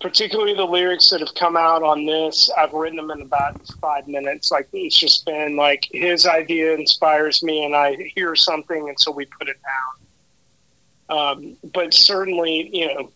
particularly 0.00 0.54
the 0.54 0.64
lyrics 0.64 1.10
that 1.10 1.20
have 1.20 1.34
come 1.34 1.56
out 1.56 1.82
on 1.82 2.04
this, 2.04 2.50
I've 2.56 2.72
written 2.72 2.96
them 2.96 3.10
in 3.10 3.22
about 3.22 3.60
five 3.80 4.06
minutes. 4.06 4.50
Like 4.50 4.68
it's 4.72 4.98
just 4.98 5.24
been 5.24 5.56
like 5.56 5.88
his 5.92 6.26
idea 6.26 6.74
inspires 6.74 7.42
me, 7.42 7.64
and 7.64 7.74
I 7.74 8.10
hear 8.14 8.36
something, 8.36 8.88
and 8.88 8.98
so 9.00 9.10
we 9.10 9.26
put 9.26 9.48
it 9.48 9.56
down. 9.62 11.18
Um, 11.18 11.56
but 11.72 11.94
certainly, 11.94 12.70
you 12.72 12.94
know, 12.94 13.10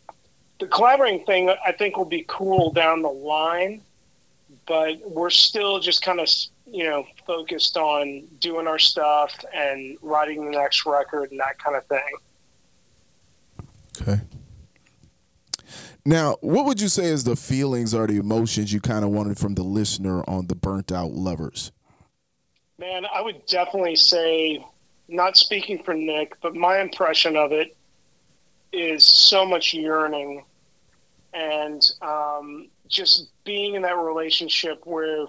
the 0.61 0.67
collaborating 0.67 1.25
thing 1.25 1.55
I 1.65 1.73
think 1.73 1.97
will 1.97 2.05
be 2.05 2.25
cool 2.29 2.73
down 2.73 3.03
the 3.03 3.09
line, 3.09 3.83
but 4.67 4.99
we're 5.05 5.31
still 5.31 5.81
just 5.81 6.03
kind 6.03 6.21
of 6.21 6.29
you 6.67 6.85
know 6.85 7.07
focused 7.27 7.77
on 7.77 8.23
doing 8.41 8.67
our 8.67 8.79
stuff 8.79 9.35
and 9.55 9.97
writing 10.03 10.45
the 10.45 10.57
next 10.57 10.87
record 10.87 11.31
and 11.31 11.41
that 11.41 11.59
kind 11.59 11.77
of 11.77 11.87
thing. 11.87 12.01
Okay. 14.01 14.21
Now, 16.09 16.39
what 16.41 16.65
would 16.65 16.81
you 16.81 16.89
say 16.89 17.05
is 17.05 17.25
the 17.25 17.37
feelings 17.37 17.93
or 17.93 18.07
the 18.07 18.17
emotions 18.17 18.73
you 18.73 18.81
kind 18.81 19.05
of 19.05 19.11
wanted 19.11 19.37
from 19.37 19.55
the 19.55 19.63
listener 19.63 20.25
on 20.27 20.47
the 20.47 20.55
Burnt 20.55 20.91
Out 20.91 21.11
Lovers? 21.11 21.71
Man, 22.79 23.05
I 23.05 23.21
would 23.21 23.45
definitely 23.45 23.97
say, 23.97 24.65
not 25.09 25.37
speaking 25.37 25.83
for 25.83 25.93
Nick, 25.93 26.41
but 26.41 26.57
my 26.57 26.81
impression 26.81 27.37
of 27.37 27.53
it 27.53 27.77
is 28.73 29.07
so 29.07 29.45
much 29.45 29.75
yearning 29.75 30.47
and 31.35 31.83
um, 32.01 32.69
just 32.89 33.29
being 33.45 33.75
in 33.75 33.83
that 33.83 33.99
relationship 33.99 34.87
where 34.87 35.27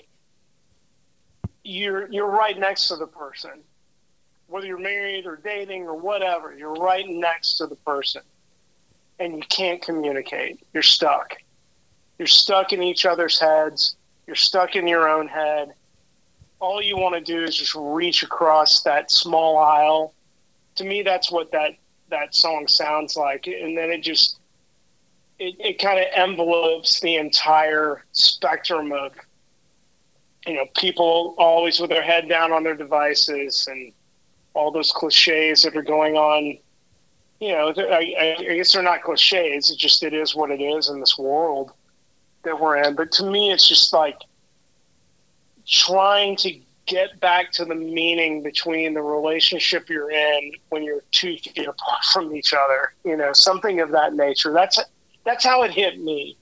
you're 1.66 2.10
you're 2.10 2.32
right 2.32 2.58
next 2.58 2.88
to 2.88 2.96
the 2.96 3.08
person, 3.08 3.52
whether 4.48 4.66
you're 4.66 4.80
married 4.80 5.26
or 5.26 5.36
dating 5.36 5.88
or 5.88 5.96
whatever, 5.96 6.56
you're 6.58 6.72
right 6.76 7.06
next 7.06 7.58
to 7.58 7.68
the 7.68 7.76
person, 7.76 8.22
and 9.20 9.36
you 9.36 9.44
can't 9.50 9.82
communicate. 9.82 10.60
You're 10.74 10.84
stuck. 10.84 11.36
You're 12.18 12.28
stuck 12.28 12.74
in 12.74 12.82
each 12.82 13.06
other's 13.06 13.40
heads. 13.40 13.96
You're 14.28 14.36
stuck 14.36 14.76
in 14.76 14.88
your 14.88 15.10
own 15.10 15.28
head. 15.28 15.74
All 16.60 16.82
you 16.82 16.98
want 16.98 17.16
to 17.16 17.22
do 17.22 17.44
is 17.44 17.56
just 17.56 17.76
reach 17.76 18.24
across 18.24 18.84
that 18.84 19.12
small 19.12 19.58
aisle. 19.58 20.14
To 20.76 20.84
me, 20.84 21.02
that's 21.02 21.32
what 21.32 21.52
that 21.52 21.72
that 22.10 22.34
song 22.34 22.68
sounds 22.68 23.16
like, 23.16 23.48
and 23.48 23.78
then 23.78 23.92
it 23.92 24.02
just 24.02 24.40
it, 25.38 25.56
it 25.60 25.80
kind 25.80 26.00
of 26.00 26.06
envelopes 26.14 27.00
the 27.00 27.16
entire 27.16 28.04
spectrum 28.12 28.92
of 28.92 29.14
you 30.46 30.56
know 30.56 30.66
people 30.76 31.36
always 31.38 31.80
with 31.80 31.90
their 31.90 32.02
head 32.02 32.28
down 32.28 32.52
on 32.52 32.64
their 32.64 32.76
devices 32.76 33.68
and 33.70 33.94
all 34.54 34.72
those 34.72 34.92
cliches 34.92 35.64
that 35.64 35.76
are 35.76 35.82
going 35.82 36.16
on. 36.16 36.58
You 37.40 37.54
know, 37.54 37.74
I, 37.78 38.36
I 38.38 38.44
guess 38.56 38.74
they're 38.74 38.84
not 38.84 39.02
cliches. 39.02 39.72
It 39.72 39.78
just 39.78 40.04
it 40.04 40.14
is 40.14 40.36
what 40.36 40.52
it 40.52 40.62
is 40.62 40.90
in 40.90 41.00
this 41.00 41.18
world 41.18 41.72
that 42.44 42.60
we're 42.60 42.78
in. 42.84 42.96
But 42.96 43.12
to 43.14 43.24
me, 43.24 43.52
it's 43.52 43.68
just 43.68 43.94
like 43.94 44.18
trying 45.66 46.36
to 46.38 46.60
get 46.86 47.20
back 47.20 47.52
to 47.52 47.66
the 47.66 47.76
meaning 47.76 48.42
between 48.42 48.94
the 48.94 49.02
relationship 49.02 49.90
you're 49.90 50.12
in 50.12 50.52
when 50.70 50.84
you're 50.84 51.04
two 51.12 51.38
feet 51.38 51.68
apart 51.68 52.04
from 52.12 52.36
each 52.36 52.54
other. 52.54 52.94
You 53.06 53.16
know, 53.16 53.32
something 53.32 53.80
of 53.80 53.92
that 53.92 54.14
nature. 54.14 54.52
That's 54.52 54.80
that's 55.24 55.46
how 55.46 55.64
it 55.64 55.72
hit 55.72 56.00
me. 56.00 56.38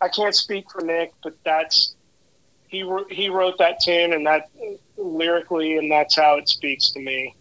I 0.00 0.08
can't 0.08 0.34
speak 0.34 0.70
for 0.70 0.82
Nick, 0.82 1.12
but 1.22 1.34
that's 1.44 1.94
he 2.68 2.84
he 3.10 3.28
wrote 3.28 3.58
that 3.58 3.80
tune 3.80 4.12
and 4.12 4.26
that 4.26 4.50
lyrically, 4.96 5.78
and 5.78 5.90
that's 5.90 6.16
how 6.16 6.36
it 6.36 6.48
speaks 6.48 6.90
to 6.90 7.00
me. 7.00 7.36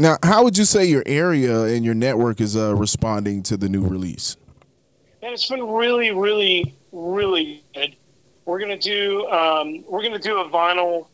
Now, 0.00 0.16
how 0.22 0.44
would 0.44 0.56
you 0.56 0.64
say 0.64 0.86
your 0.86 1.02
area 1.04 1.64
and 1.64 1.84
your 1.84 1.92
network 1.92 2.40
is 2.40 2.56
uh, 2.56 2.74
responding 2.74 3.42
to 3.42 3.58
the 3.58 3.68
new 3.68 3.86
release? 3.86 4.34
And 5.20 5.34
it's 5.34 5.46
been 5.46 5.68
really, 5.68 6.10
really, 6.10 6.74
really 6.90 7.62
good. 7.74 7.96
We're 8.46 8.60
gonna 8.60 8.78
do 8.78 9.28
um, 9.28 9.84
we're 9.86 10.02
gonna 10.02 10.18
do 10.18 10.38
a 10.38 10.48
vinyl 10.48 11.08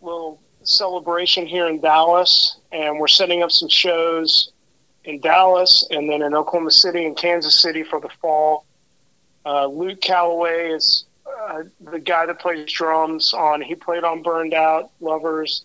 little 0.00 0.40
celebration 0.62 1.44
here 1.44 1.66
in 1.66 1.80
Dallas, 1.80 2.58
and 2.70 3.00
we're 3.00 3.08
setting 3.08 3.42
up 3.42 3.50
some 3.50 3.68
shows 3.68 4.52
in 5.02 5.18
Dallas, 5.20 5.84
and 5.90 6.08
then 6.08 6.22
in 6.22 6.34
Oklahoma 6.34 6.70
City 6.70 7.04
and 7.04 7.16
Kansas 7.16 7.58
City 7.58 7.82
for 7.82 8.00
the 8.00 8.10
fall. 8.22 8.64
Uh, 9.44 9.66
Luke 9.66 10.00
Calloway 10.00 10.70
is 10.70 11.06
uh, 11.26 11.64
the 11.80 11.98
guy 11.98 12.26
that 12.26 12.38
plays 12.38 12.72
drums 12.72 13.34
on. 13.34 13.60
He 13.60 13.74
played 13.74 14.04
on 14.04 14.22
Burned 14.22 14.54
Out, 14.54 14.92
Lovers. 15.00 15.64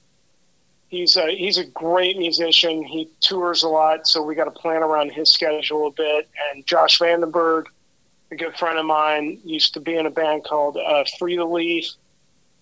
He's 0.94 1.18
a 1.18 1.36
he's 1.36 1.58
a 1.58 1.66
great 1.66 2.20
musician. 2.20 2.84
He 2.84 3.10
tours 3.20 3.64
a 3.64 3.68
lot, 3.68 4.08
so 4.08 4.22
we 4.22 4.36
got 4.36 4.46
to 4.46 4.52
plan 4.52 4.84
around 4.84 5.12
his 5.12 5.30
schedule 5.30 5.88
a 5.88 5.92
bit. 5.92 6.30
And 6.52 6.64
Josh 6.68 7.00
Vandenberg, 7.00 7.66
a 8.30 8.36
good 8.36 8.56
friend 8.58 8.78
of 8.78 8.86
mine, 8.86 9.40
used 9.44 9.74
to 9.74 9.80
be 9.80 9.98
in 9.98 10.06
a 10.06 10.12
band 10.12 10.44
called 10.44 10.78
uh, 10.78 11.04
Free 11.18 11.36
the 11.36 11.46
Leaf. 11.46 11.88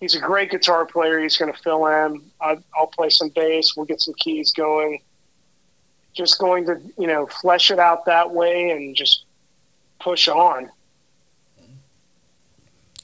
He's 0.00 0.14
a 0.14 0.18
great 0.18 0.50
guitar 0.50 0.86
player. 0.86 1.20
He's 1.20 1.36
going 1.36 1.52
to 1.52 1.58
fill 1.60 1.86
in. 1.86 2.22
I, 2.40 2.56
I'll 2.74 2.86
play 2.86 3.10
some 3.10 3.28
bass. 3.28 3.76
We'll 3.76 3.84
get 3.84 4.00
some 4.00 4.14
keys 4.14 4.50
going 4.52 4.98
just 6.14 6.38
going 6.38 6.66
to 6.66 6.80
you 6.98 7.06
know 7.06 7.26
flesh 7.26 7.70
it 7.70 7.78
out 7.78 8.04
that 8.06 8.30
way 8.30 8.70
and 8.70 8.96
just 8.96 9.24
push 10.00 10.28
on. 10.28 10.70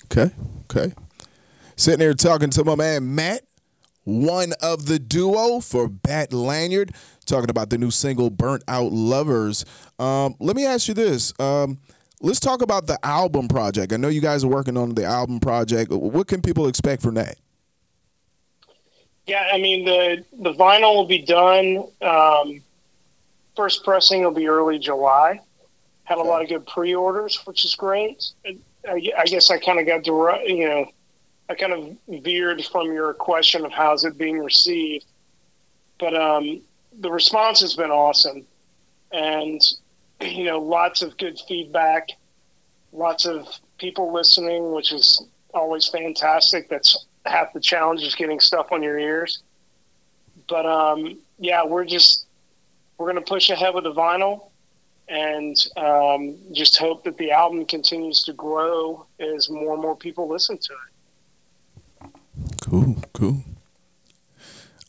Okay, 0.07 0.33
okay. 0.71 0.95
Sitting 1.77 2.01
there 2.01 2.15
talking 2.15 2.51
to 2.51 2.65
my 2.65 2.75
man 2.75 3.15
Matt, 3.15 3.43
one 4.09 4.55
of 4.63 4.87
the 4.87 4.99
duo 4.99 5.61
for 5.61 5.87
Bat 5.87 6.33
Lanyard, 6.33 6.95
talking 7.27 7.51
about 7.51 7.69
the 7.69 7.77
new 7.77 7.91
single 7.91 8.31
"Burnt 8.31 8.65
Out 8.67 8.91
Lovers." 8.91 9.65
Um, 9.99 10.35
let 10.41 10.57
me 10.57 10.65
ask 10.65 10.89
you 10.89 10.95
this. 10.95 11.39
Um, 11.39 11.79
let's 12.23 12.41
talk 12.41 12.63
about 12.63 12.87
the 12.87 12.99
album 13.05 13.49
project. 13.49 13.93
I 13.93 13.97
know 13.99 14.09
you 14.09 14.23
guys 14.23 14.45
are 14.45 14.49
working 14.49 14.77
on 14.77 14.95
the 14.95 15.05
album 15.05 15.41
project. 15.41 15.93
What 15.93 16.27
can 16.27 16.41
people 16.41 16.69
expect 16.69 17.03
from 17.03 17.15
that? 17.15 17.37
Yeah, 19.27 19.47
I 19.53 19.59
mean 19.59 19.85
the 19.85 20.25
the 20.41 20.55
vinyl 20.55 20.95
will 20.95 21.07
be 21.07 21.23
done. 21.23 21.85
Um, 22.01 22.63
first 23.55 23.85
pressing 23.85 24.23
will 24.23 24.31
be 24.31 24.49
early 24.49 24.79
July. 24.79 25.41
Had 26.05 26.17
a 26.17 26.23
lot 26.23 26.41
of 26.41 26.49
good 26.49 26.67
pre-orders, 26.67 27.37
which 27.45 27.67
is 27.67 27.75
great. 27.75 28.25
I, 28.89 29.13
I 29.19 29.25
guess 29.27 29.51
I 29.51 29.59
kind 29.59 29.79
of 29.79 29.87
got 29.87 30.05
to, 30.05 30.41
you 30.47 30.67
know, 30.67 30.87
I 31.49 31.55
kind 31.55 31.73
of 31.73 32.23
veered 32.23 32.65
from 32.65 32.93
your 32.93 33.15
question 33.15 33.65
of 33.65 33.73
how's 33.73 34.05
it 34.05 34.19
being 34.19 34.39
received, 34.39 35.07
but 35.99 36.15
um, 36.15 36.61
the 37.01 37.11
response 37.11 37.61
has 37.61 37.75
been 37.75 37.91
awesome, 37.91 38.45
and 39.13 39.61
you 40.21 40.45
know, 40.45 40.61
lots 40.61 41.03
of 41.03 41.17
good 41.17 41.39
feedback, 41.49 42.09
lots 42.93 43.25
of 43.25 43.47
people 43.79 44.13
listening, 44.13 44.73
which 44.73 44.93
is 44.93 45.25
always 45.55 45.89
fantastic. 45.89 46.69
That's 46.69 47.07
half 47.25 47.53
the 47.53 47.61
challenge 47.61 48.03
is 48.03 48.15
getting 48.15 48.41
stuff 48.41 48.73
on 48.73 48.83
your 48.83 48.99
ears. 48.99 49.43
But 50.49 50.67
um, 50.67 51.19
yeah, 51.39 51.65
we're 51.65 51.85
just 51.85 52.27
we're 52.97 53.11
going 53.11 53.23
to 53.23 53.29
push 53.29 53.51
ahead 53.51 53.75
with 53.75 53.85
the 53.85 53.95
vinyl 53.95 54.51
and 55.09 55.57
um, 55.77 56.37
just 56.53 56.77
hope 56.77 57.05
that 57.05 57.17
the 57.17 57.31
album 57.31 57.65
continues 57.65 58.23
to 58.25 58.33
grow 58.33 59.07
as 59.21 59.49
more 59.49 59.73
and 59.73 59.83
more 59.83 59.97
people 59.97 60.29
listen 60.29 60.59
to 60.59 60.73
it. 60.73 60.88
Cool, 62.69 62.97
cool. 63.15 63.43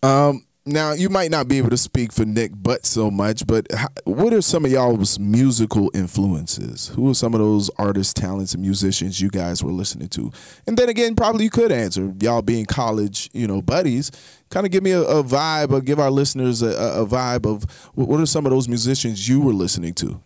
Um, 0.03 0.45
now 0.65 0.91
you 0.91 1.09
might 1.09 1.31
not 1.31 1.47
be 1.47 1.57
able 1.57 1.69
to 1.69 1.77
speak 1.77 2.11
for 2.11 2.25
Nick 2.25 2.51
but 2.53 2.85
so 2.85 3.09
much, 3.09 3.47
but 3.47 3.71
how, 3.71 3.87
what 4.03 4.33
are 4.33 4.41
some 4.41 4.65
of 4.65 4.71
y'all's 4.71 5.17
musical 5.17 5.89
influences? 5.93 6.89
Who 6.89 7.09
are 7.09 7.13
some 7.13 7.33
of 7.33 7.39
those 7.39 7.69
artists, 7.77 8.13
talents, 8.13 8.53
and 8.53 8.61
musicians 8.61 9.21
you 9.21 9.29
guys 9.29 9.63
were 9.63 9.71
listening 9.71 10.09
to? 10.09 10.31
And 10.67 10.77
then 10.77 10.89
again, 10.89 11.15
probably 11.15 11.45
you 11.45 11.49
could 11.49 11.71
answer 11.71 12.13
y'all 12.19 12.41
being 12.41 12.65
college, 12.65 13.29
you 13.33 13.47
know, 13.47 13.61
buddies. 13.61 14.11
Kind 14.49 14.65
of 14.65 14.71
give 14.71 14.83
me 14.83 14.91
a, 14.91 15.01
a, 15.01 15.23
vibe, 15.23 15.71
or 15.71 15.79
give 15.79 15.99
our 15.99 16.11
listeners 16.11 16.61
a, 16.61 16.71
a 16.71 17.05
vibe 17.05 17.45
of 17.45 17.63
what 17.95 18.19
are 18.19 18.25
some 18.25 18.45
of 18.45 18.51
those 18.51 18.67
musicians 18.67 19.29
you 19.29 19.39
were 19.39 19.53
listening 19.53 19.93
to. 19.95 20.21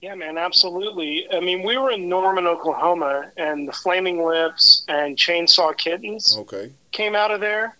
Yeah, 0.00 0.14
man, 0.14 0.38
absolutely. 0.38 1.26
I 1.30 1.40
mean, 1.40 1.62
we 1.62 1.76
were 1.76 1.90
in 1.90 2.08
Norman, 2.08 2.46
Oklahoma, 2.46 3.30
and 3.36 3.68
the 3.68 3.72
Flaming 3.72 4.24
Lips 4.24 4.84
and 4.88 5.16
Chainsaw 5.16 5.76
Kittens 5.76 6.36
okay. 6.38 6.72
came 6.90 7.14
out 7.14 7.30
of 7.30 7.40
there 7.40 7.76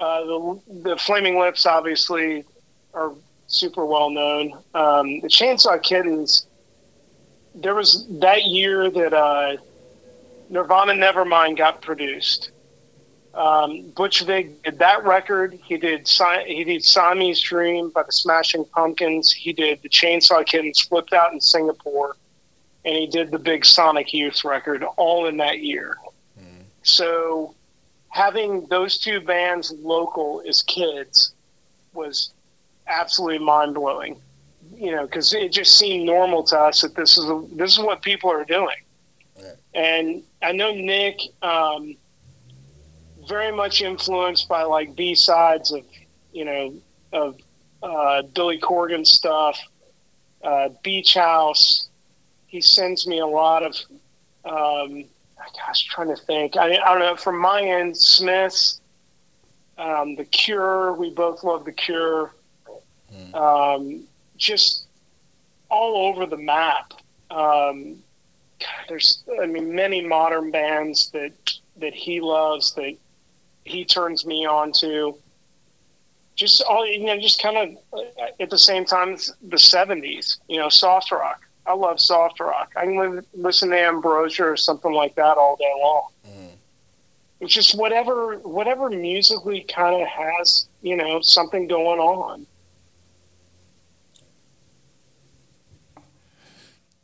uh, 0.00 0.24
the 0.24 0.60
the 0.82 0.96
Flaming 0.96 1.38
Lips 1.38 1.66
obviously 1.66 2.44
are 2.94 3.12
super 3.46 3.84
well 3.84 4.10
known. 4.10 4.52
Um, 4.74 5.20
the 5.20 5.28
Chainsaw 5.28 5.80
Kittens. 5.82 6.46
There 7.54 7.74
was 7.74 8.06
that 8.20 8.44
year 8.44 8.90
that 8.90 9.12
uh, 9.12 9.56
Nirvana 10.48 10.92
Nevermind 10.92 11.58
got 11.58 11.82
produced, 11.82 12.50
Um, 13.40 13.88
Butch 13.96 14.22
Vig 14.22 14.62
did 14.62 14.78
that 14.80 15.02
record. 15.02 15.58
He 15.64 15.78
did 15.78 16.06
he 16.44 16.62
did 16.62 16.84
Siamese 16.84 17.40
Dream 17.40 17.88
by 17.88 18.02
the 18.02 18.12
Smashing 18.12 18.66
Pumpkins. 18.66 19.32
He 19.32 19.54
did 19.54 19.80
the 19.80 19.88
Chainsaw 19.88 20.44
Kittens 20.44 20.80
flipped 20.82 21.14
out 21.14 21.32
in 21.32 21.40
Singapore, 21.40 22.16
and 22.84 22.94
he 22.94 23.06
did 23.06 23.30
the 23.30 23.38
big 23.38 23.64
Sonic 23.64 24.12
Youth 24.12 24.44
record 24.44 24.84
all 24.98 25.24
in 25.24 25.38
that 25.38 25.60
year. 25.60 25.96
So 26.82 27.54
having 28.08 28.66
those 28.66 28.98
two 28.98 29.20
bands 29.20 29.72
local 29.80 30.42
as 30.46 30.60
kids 30.62 31.32
was 31.94 32.32
absolutely 32.88 33.38
mind 33.38 33.74
blowing. 33.74 34.20
You 34.74 34.92
know, 34.92 35.06
because 35.06 35.32
it 35.32 35.50
just 35.50 35.78
seemed 35.78 36.04
normal 36.04 36.42
to 36.44 36.58
us 36.58 36.82
that 36.82 36.94
this 36.94 37.16
is 37.16 37.24
a, 37.24 37.42
this 37.52 37.72
is 37.72 37.78
what 37.78 38.02
people 38.02 38.30
are 38.30 38.44
doing. 38.44 38.76
And 39.74 40.22
I 40.42 40.52
know 40.52 40.72
Nick, 40.74 41.20
um, 41.42 41.96
very 43.28 43.52
much 43.52 43.82
influenced 43.82 44.48
by 44.48 44.62
like 44.62 44.96
B 44.96 45.14
sides 45.14 45.72
of 45.72 45.84
you 46.32 46.44
know 46.44 46.74
of 47.12 47.36
uh, 47.82 48.22
Billy 48.22 48.58
Corgan 48.58 49.06
stuff, 49.06 49.58
uh, 50.42 50.70
Beach 50.82 51.14
House. 51.14 51.88
He 52.46 52.60
sends 52.60 53.06
me 53.06 53.20
a 53.20 53.26
lot 53.26 53.62
of. 53.62 53.76
Um, 54.44 55.04
gosh, 55.56 55.84
trying 55.84 56.08
to 56.08 56.16
think. 56.16 56.56
I, 56.56 56.78
I 56.78 56.92
don't 56.92 57.00
know. 57.00 57.16
From 57.16 57.38
my 57.38 57.62
end, 57.62 57.96
Smiths, 57.96 58.80
um, 59.78 60.16
The 60.16 60.24
Cure. 60.24 60.92
We 60.94 61.10
both 61.10 61.42
love 61.44 61.64
The 61.64 61.72
Cure. 61.72 62.34
Um, 63.34 64.04
just 64.36 64.86
all 65.68 66.08
over 66.08 66.26
the 66.26 66.36
map. 66.36 66.94
Um, 67.30 67.96
there's, 68.88 69.22
I 69.40 69.46
mean, 69.46 69.74
many 69.74 70.00
modern 70.00 70.50
bands 70.50 71.10
that 71.10 71.32
that 71.76 71.94
he 71.94 72.20
loves 72.20 72.74
that 72.74 72.96
he 73.64 73.84
turns 73.84 74.26
me 74.26 74.46
on 74.46 74.72
to. 74.80 75.16
Just 76.36 76.62
all 76.62 76.86
you 76.86 77.04
know, 77.04 77.20
just 77.20 77.42
kind 77.42 77.56
of 77.56 77.98
uh, 78.00 78.26
at 78.40 78.50
the 78.50 78.58
same 78.58 78.84
time, 78.84 79.16
the 79.42 79.56
'70s. 79.56 80.38
You 80.48 80.58
know, 80.58 80.68
soft 80.68 81.10
rock. 81.12 81.42
I 81.66 81.74
love 81.74 82.00
soft 82.00 82.40
rock. 82.40 82.72
I 82.76 82.84
can 82.84 82.96
live, 82.98 83.26
listen 83.34 83.70
to 83.70 83.78
Ambrosia 83.78 84.44
or 84.44 84.56
something 84.56 84.92
like 84.92 85.14
that 85.16 85.36
all 85.36 85.56
day 85.56 85.72
long. 85.78 86.08
Mm-hmm. 86.26 86.54
It's 87.40 87.54
just 87.54 87.78
whatever, 87.78 88.38
whatever 88.38 88.90
musically 88.90 89.62
kind 89.62 90.00
of 90.02 90.08
has, 90.08 90.68
you 90.82 90.96
know, 90.96 91.20
something 91.20 91.68
going 91.68 92.00
on. 92.00 92.46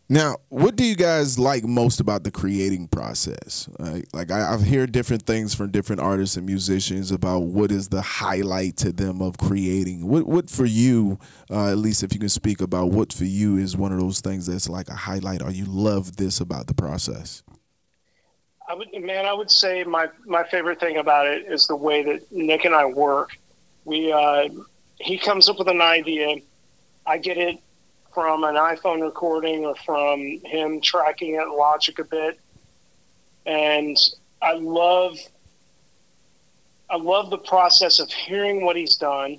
Now, 0.09 0.37
what 0.51 0.77
do 0.77 0.85
you 0.85 0.95
guys 0.95 1.37
like 1.37 1.65
most 1.65 1.99
about 1.99 2.23
the 2.23 2.31
creating 2.31 2.87
process? 2.87 3.69
Like, 3.81 4.05
like 4.13 4.31
I, 4.31 4.53
I've 4.53 4.65
heard 4.65 4.93
different 4.93 5.27
things 5.27 5.53
from 5.53 5.73
different 5.73 6.01
artists 6.01 6.37
and 6.37 6.47
musicians 6.47 7.11
about 7.11 7.41
what 7.41 7.73
is 7.73 7.89
the 7.89 8.03
highlight 8.03 8.77
to 8.79 8.93
them 8.93 9.21
of 9.21 9.37
creating. 9.37 10.07
What, 10.07 10.29
what 10.29 10.49
for 10.49 10.65
you, 10.65 11.19
uh, 11.51 11.73
at 11.73 11.79
least 11.79 12.05
if 12.05 12.13
you 12.15 12.21
can 12.21 12.29
speak 12.29 12.61
about 12.61 12.93
what 12.93 13.13
for 13.13 13.25
you 13.25 13.57
is 13.57 13.77
one 13.77 13.93
of 13.93 13.99
those 13.99 14.21
things 14.21 14.47
that's 14.47 14.69
like 14.69 14.89
a 14.89 14.95
highlight, 14.95 15.43
or 15.43 15.51
you 15.51 15.65
love 15.65 16.17
this 16.17 16.39
about 16.39 16.69
the 16.69 16.75
process. 16.75 17.43
I 18.69 18.75
would, 18.75 18.89
man, 19.01 19.27
I 19.27 19.33
would 19.33 19.51
say 19.51 19.83
my 19.83 20.09
my 20.25 20.45
favorite 20.45 20.79
thing 20.79 20.99
about 20.99 21.27
it 21.27 21.47
is 21.47 21.67
the 21.67 21.77
way 21.77 22.05
that 22.05 22.31
Nick 22.31 22.65
and 22.65 22.75
I 22.77 22.85
work. 22.85 23.37
We, 23.85 24.13
uh, 24.13 24.49
he 24.99 25.19
comes 25.19 25.49
up 25.49 25.59
with 25.59 25.69
an 25.69 25.81
idea, 25.81 26.37
I 27.07 27.19
get 27.19 27.39
it 27.39 27.61
from 28.17 28.45
an 28.45 28.55
iPhone 28.55 29.03
recording 29.03 29.67
or 29.67 29.75
from 29.85 30.41
him 30.47 30.81
tracking 30.81 31.35
it 31.35 31.47
Logic 31.49 31.99
a 31.99 32.05
bit, 32.05 32.41
and 33.45 33.95
I 34.41 34.55
love, 34.55 35.19
I 36.89 36.97
love 36.97 37.29
the 37.29 37.37
process 37.37 38.01
of 38.01 38.11
hearing 38.11 38.65
what 38.65 38.75
he's 38.75 38.97
done, 38.97 39.39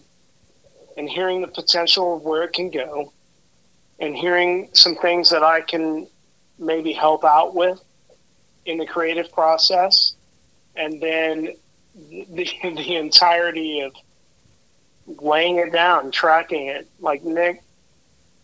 and 0.96 1.10
hearing 1.10 1.42
the 1.42 1.48
potential 1.48 2.18
of 2.18 2.22
where 2.22 2.44
it 2.44 2.54
can 2.54 2.70
go, 2.70 3.12
and 3.98 4.16
hearing 4.16 4.70
some 4.74 4.96
things 4.98 5.32
that 5.32 5.42
I 5.42 5.62
can 5.62 6.06
maybe 6.60 6.94
help 6.94 7.26
out 7.26 7.56
with 7.56 7.82
in 8.68 8.78
the 8.78 8.86
creative 8.86 9.32
process, 9.32 10.14
and 10.76 11.02
then 11.02 11.56
the, 11.96 12.48
the 12.62 12.96
entirety 12.96 13.80
of 13.80 13.96
laying 15.20 15.58
it 15.58 15.74
down, 15.74 16.12
tracking 16.12 16.68
it. 16.68 16.88
Like 17.00 17.24
Nick, 17.24 17.64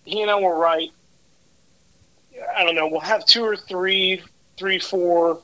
he 0.05 0.21
and 0.21 0.31
I 0.31 0.35
will 0.35 0.53
write. 0.53 0.91
I 2.55 2.63
don't 2.63 2.75
know. 2.75 2.87
We'll 2.87 2.99
have 2.99 3.25
two 3.25 3.43
or 3.43 3.55
three, 3.55 4.21
three, 4.57 4.79
four 4.79 5.41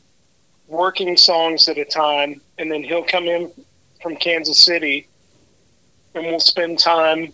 working 0.67 1.17
songs 1.17 1.67
at 1.69 1.77
a 1.77 1.85
time, 1.85 2.41
and 2.57 2.71
then 2.71 2.83
he'll 2.83 3.03
come 3.03 3.25
in 3.25 3.51
from 4.01 4.15
Kansas 4.15 4.57
City, 4.57 5.07
and 6.13 6.25
we'll 6.25 6.39
spend 6.39 6.79
time, 6.79 7.33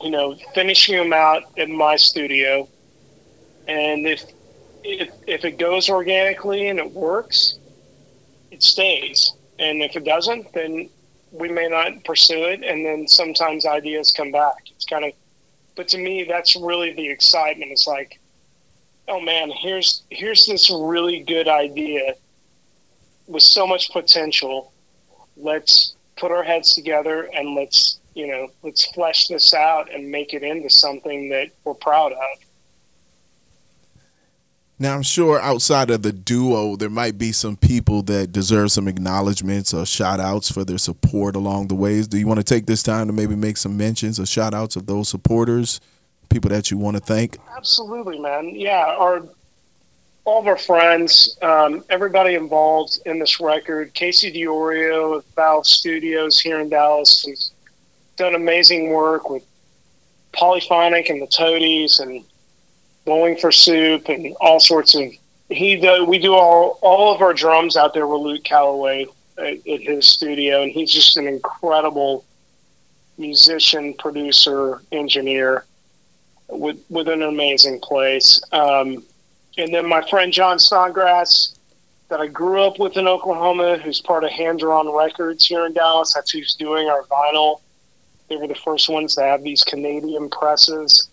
you 0.00 0.10
know, 0.10 0.36
finishing 0.54 0.96
them 0.96 1.12
out 1.12 1.44
in 1.56 1.74
my 1.74 1.96
studio. 1.96 2.68
And 3.66 4.06
if 4.06 4.24
if, 4.84 5.10
if 5.26 5.44
it 5.44 5.58
goes 5.58 5.88
organically 5.90 6.68
and 6.68 6.78
it 6.78 6.92
works, 6.92 7.58
it 8.50 8.62
stays. 8.62 9.32
And 9.58 9.82
if 9.82 9.96
it 9.96 10.04
doesn't, 10.04 10.52
then 10.52 10.88
we 11.32 11.48
may 11.48 11.68
not 11.68 12.04
pursue 12.04 12.44
it. 12.44 12.62
And 12.62 12.86
then 12.86 13.08
sometimes 13.08 13.66
ideas 13.66 14.12
come 14.12 14.30
back. 14.30 14.70
It's 14.70 14.84
kind 14.84 15.04
of, 15.04 15.12
but 15.76 15.88
to 15.88 15.98
me, 15.98 16.24
that's 16.24 16.56
really 16.56 16.92
the 16.94 17.06
excitement. 17.08 17.70
It's 17.70 17.86
like, 17.86 18.18
oh 19.08 19.20
man, 19.20 19.50
here's 19.50 20.02
here's 20.10 20.46
this 20.46 20.70
really 20.70 21.20
good 21.20 21.48
idea 21.48 22.14
with 23.26 23.42
so 23.42 23.66
much 23.66 23.92
potential. 23.92 24.72
Let's 25.36 25.94
put 26.16 26.32
our 26.32 26.42
heads 26.42 26.74
together 26.74 27.28
and 27.34 27.54
let's 27.54 27.98
you 28.14 28.26
know 28.26 28.48
let's 28.62 28.86
flesh 28.92 29.28
this 29.28 29.52
out 29.52 29.92
and 29.92 30.10
make 30.10 30.32
it 30.32 30.42
into 30.42 30.70
something 30.70 31.28
that 31.28 31.50
we're 31.64 31.74
proud 31.74 32.12
of. 32.12 32.45
Now, 34.78 34.94
I'm 34.94 35.02
sure 35.02 35.40
outside 35.40 35.88
of 35.88 36.02
the 36.02 36.12
duo, 36.12 36.76
there 36.76 36.90
might 36.90 37.16
be 37.16 37.32
some 37.32 37.56
people 37.56 38.02
that 38.02 38.30
deserve 38.30 38.72
some 38.72 38.88
acknowledgments 38.88 39.72
or 39.72 39.86
shout 39.86 40.20
outs 40.20 40.52
for 40.52 40.64
their 40.64 40.76
support 40.76 41.34
along 41.34 41.68
the 41.68 41.74
ways. 41.74 42.06
Do 42.06 42.18
you 42.18 42.26
want 42.26 42.40
to 42.40 42.44
take 42.44 42.66
this 42.66 42.82
time 42.82 43.06
to 43.06 43.12
maybe 43.14 43.34
make 43.36 43.56
some 43.56 43.78
mentions 43.78 44.20
or 44.20 44.26
shout 44.26 44.52
outs 44.52 44.76
of 44.76 44.86
those 44.86 45.08
supporters, 45.08 45.80
people 46.28 46.50
that 46.50 46.70
you 46.70 46.76
want 46.76 46.98
to 46.98 47.02
thank? 47.02 47.38
Absolutely, 47.56 48.18
man. 48.18 48.54
Yeah, 48.54 48.94
our 48.98 49.22
all 50.26 50.40
of 50.40 50.46
our 50.48 50.58
friends, 50.58 51.38
um, 51.40 51.84
everybody 51.88 52.34
involved 52.34 52.98
in 53.06 53.20
this 53.20 53.40
record. 53.40 53.94
Casey 53.94 54.30
Diorio 54.32 55.16
of 55.16 55.24
Valve 55.36 55.66
Studios 55.66 56.40
here 56.40 56.58
in 56.58 56.68
Dallas 56.68 57.24
has 57.26 57.52
done 58.16 58.34
amazing 58.34 58.90
work 58.90 59.30
with 59.30 59.44
Polyphonic 60.32 61.08
and 61.10 61.22
the 61.22 61.28
Toadies 61.28 62.00
and 62.00 62.24
Bowling 63.06 63.38
for 63.38 63.50
Soup 63.50 64.06
and 64.08 64.34
all 64.40 64.60
sorts 64.60 64.94
of. 64.94 65.10
He 65.48 65.76
we 66.06 66.18
do 66.18 66.34
all 66.34 66.78
all 66.82 67.14
of 67.14 67.22
our 67.22 67.32
drums 67.32 67.76
out 67.76 67.94
there 67.94 68.06
with 68.08 68.20
Luke 68.20 68.42
Calloway 68.42 69.06
at, 69.38 69.66
at 69.66 69.80
his 69.80 70.06
studio, 70.08 70.62
and 70.62 70.72
he's 70.72 70.92
just 70.92 71.16
an 71.16 71.28
incredible 71.28 72.24
musician, 73.16 73.94
producer, 73.94 74.82
engineer 74.90 75.64
with 76.48 76.78
with 76.90 77.08
an 77.08 77.22
amazing 77.22 77.80
place. 77.80 78.42
Um, 78.50 79.04
and 79.56 79.72
then 79.72 79.88
my 79.88 80.06
friend 80.10 80.32
John 80.32 80.58
Snodgrass, 80.58 81.54
that 82.08 82.20
I 82.20 82.26
grew 82.26 82.62
up 82.62 82.80
with 82.80 82.96
in 82.96 83.06
Oklahoma, 83.06 83.78
who's 83.78 84.00
part 84.00 84.24
of 84.24 84.30
Hand 84.30 84.58
Drawn 84.58 84.92
Records 84.92 85.46
here 85.46 85.64
in 85.64 85.72
Dallas. 85.72 86.12
That's 86.12 86.32
who's 86.32 86.56
doing 86.56 86.88
our 86.88 87.04
vinyl. 87.04 87.60
They 88.28 88.36
were 88.36 88.48
the 88.48 88.56
first 88.56 88.88
ones 88.88 89.14
to 89.14 89.22
have 89.22 89.44
these 89.44 89.62
Canadian 89.62 90.28
presses 90.28 91.08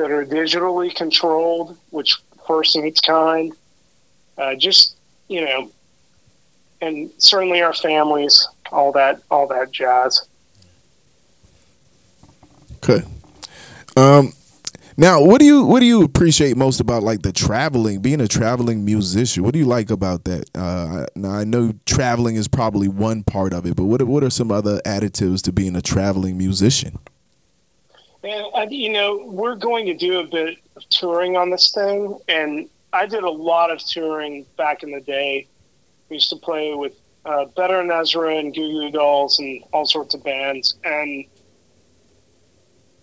that 0.00 0.10
are 0.10 0.24
digitally 0.24 0.94
controlled, 0.94 1.76
which 1.90 2.16
first 2.46 2.74
of 2.74 2.84
its 2.84 3.02
kind. 3.02 3.52
Uh, 4.38 4.54
just 4.54 4.96
you 5.28 5.44
know, 5.44 5.70
and 6.80 7.10
certainly 7.18 7.60
our 7.60 7.74
families, 7.74 8.48
all 8.72 8.92
that, 8.92 9.20
all 9.30 9.46
that 9.48 9.70
jazz. 9.70 10.26
Okay. 12.76 13.06
Um, 13.94 14.32
now, 14.96 15.22
what 15.22 15.38
do 15.38 15.44
you 15.44 15.64
what 15.64 15.80
do 15.80 15.86
you 15.86 16.02
appreciate 16.02 16.56
most 16.56 16.80
about 16.80 17.02
like 17.02 17.20
the 17.20 17.32
traveling, 17.32 18.00
being 18.00 18.22
a 18.22 18.28
traveling 18.28 18.86
musician? 18.86 19.42
What 19.42 19.52
do 19.52 19.58
you 19.58 19.66
like 19.66 19.90
about 19.90 20.24
that? 20.24 20.48
Uh, 20.54 21.04
now, 21.14 21.30
I 21.30 21.44
know 21.44 21.74
traveling 21.84 22.36
is 22.36 22.48
probably 22.48 22.88
one 22.88 23.22
part 23.22 23.52
of 23.52 23.66
it, 23.66 23.76
but 23.76 23.84
what 23.84 24.02
what 24.04 24.24
are 24.24 24.30
some 24.30 24.50
other 24.50 24.80
additives 24.86 25.42
to 25.42 25.52
being 25.52 25.76
a 25.76 25.82
traveling 25.82 26.38
musician? 26.38 26.98
And 28.22 28.72
you 28.72 28.90
know, 28.92 29.24
we're 29.26 29.54
going 29.54 29.86
to 29.86 29.94
do 29.94 30.20
a 30.20 30.26
bit 30.26 30.58
of 30.76 30.86
touring 30.90 31.36
on 31.36 31.50
this 31.50 31.72
thing, 31.72 32.18
and 32.28 32.68
I 32.92 33.06
did 33.06 33.24
a 33.24 33.30
lot 33.30 33.70
of 33.70 33.78
touring 33.78 34.44
back 34.58 34.82
in 34.82 34.90
the 34.90 35.00
day. 35.00 35.46
We 36.08 36.16
used 36.16 36.30
to 36.30 36.36
play 36.36 36.74
with 36.74 36.92
uh, 37.24 37.46
Better 37.56 37.78
Than 37.78 37.90
Ezra 37.90 38.36
and 38.36 38.54
Goo 38.54 38.72
Goo 38.72 38.90
Dolls 38.90 39.38
and 39.38 39.62
all 39.72 39.86
sorts 39.86 40.14
of 40.14 40.22
bands, 40.22 40.76
and 40.84 41.24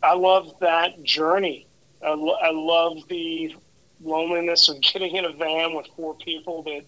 I 0.03 0.13
love 0.13 0.53
that 0.59 1.01
journey. 1.03 1.67
I, 2.05 2.13
lo- 2.13 2.37
I 2.41 2.51
love 2.51 3.07
the 3.07 3.55
loneliness 4.01 4.69
of 4.69 4.79
getting 4.81 5.15
in 5.15 5.25
a 5.25 5.33
van 5.33 5.73
with 5.73 5.87
four 5.95 6.13
people 6.15 6.61
that 6.63 6.83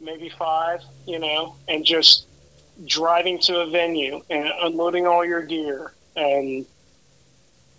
maybe 0.00 0.28
five, 0.28 0.80
you 1.06 1.18
know, 1.18 1.56
and 1.66 1.84
just 1.84 2.26
driving 2.86 3.38
to 3.38 3.60
a 3.60 3.66
venue 3.66 4.22
and 4.30 4.48
unloading 4.62 5.06
all 5.06 5.24
your 5.24 5.42
gear 5.42 5.92
and 6.16 6.64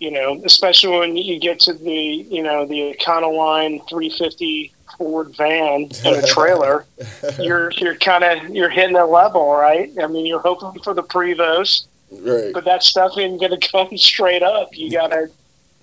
you 0.01 0.09
know, 0.09 0.41
especially 0.45 0.97
when 0.97 1.15
you 1.15 1.39
get 1.39 1.59
to 1.59 1.73
the, 1.73 1.93
you 1.93 2.41
know, 2.41 2.65
the 2.65 2.91
Econoline 2.99 3.87
350 3.87 4.73
Ford 4.97 5.31
van 5.37 5.89
and 6.03 6.15
a 6.17 6.25
trailer, 6.25 6.87
you're 7.39 7.69
you're 7.77 7.95
kind 7.95 8.23
of 8.23 8.49
you're 8.49 8.69
hitting 8.69 8.95
a 8.95 9.05
level, 9.05 9.53
right? 9.53 9.91
I 10.01 10.07
mean, 10.07 10.25
you're 10.25 10.39
hoping 10.39 10.81
for 10.81 10.95
the 10.95 11.03
Prevost, 11.03 11.85
Right. 12.11 12.51
but 12.51 12.65
that 12.65 12.81
stuff 12.81 13.11
isn't 13.17 13.37
going 13.37 13.51
to 13.59 13.67
come 13.69 13.95
straight 13.95 14.41
up. 14.41 14.75
You 14.75 14.91
gotta 14.91 15.29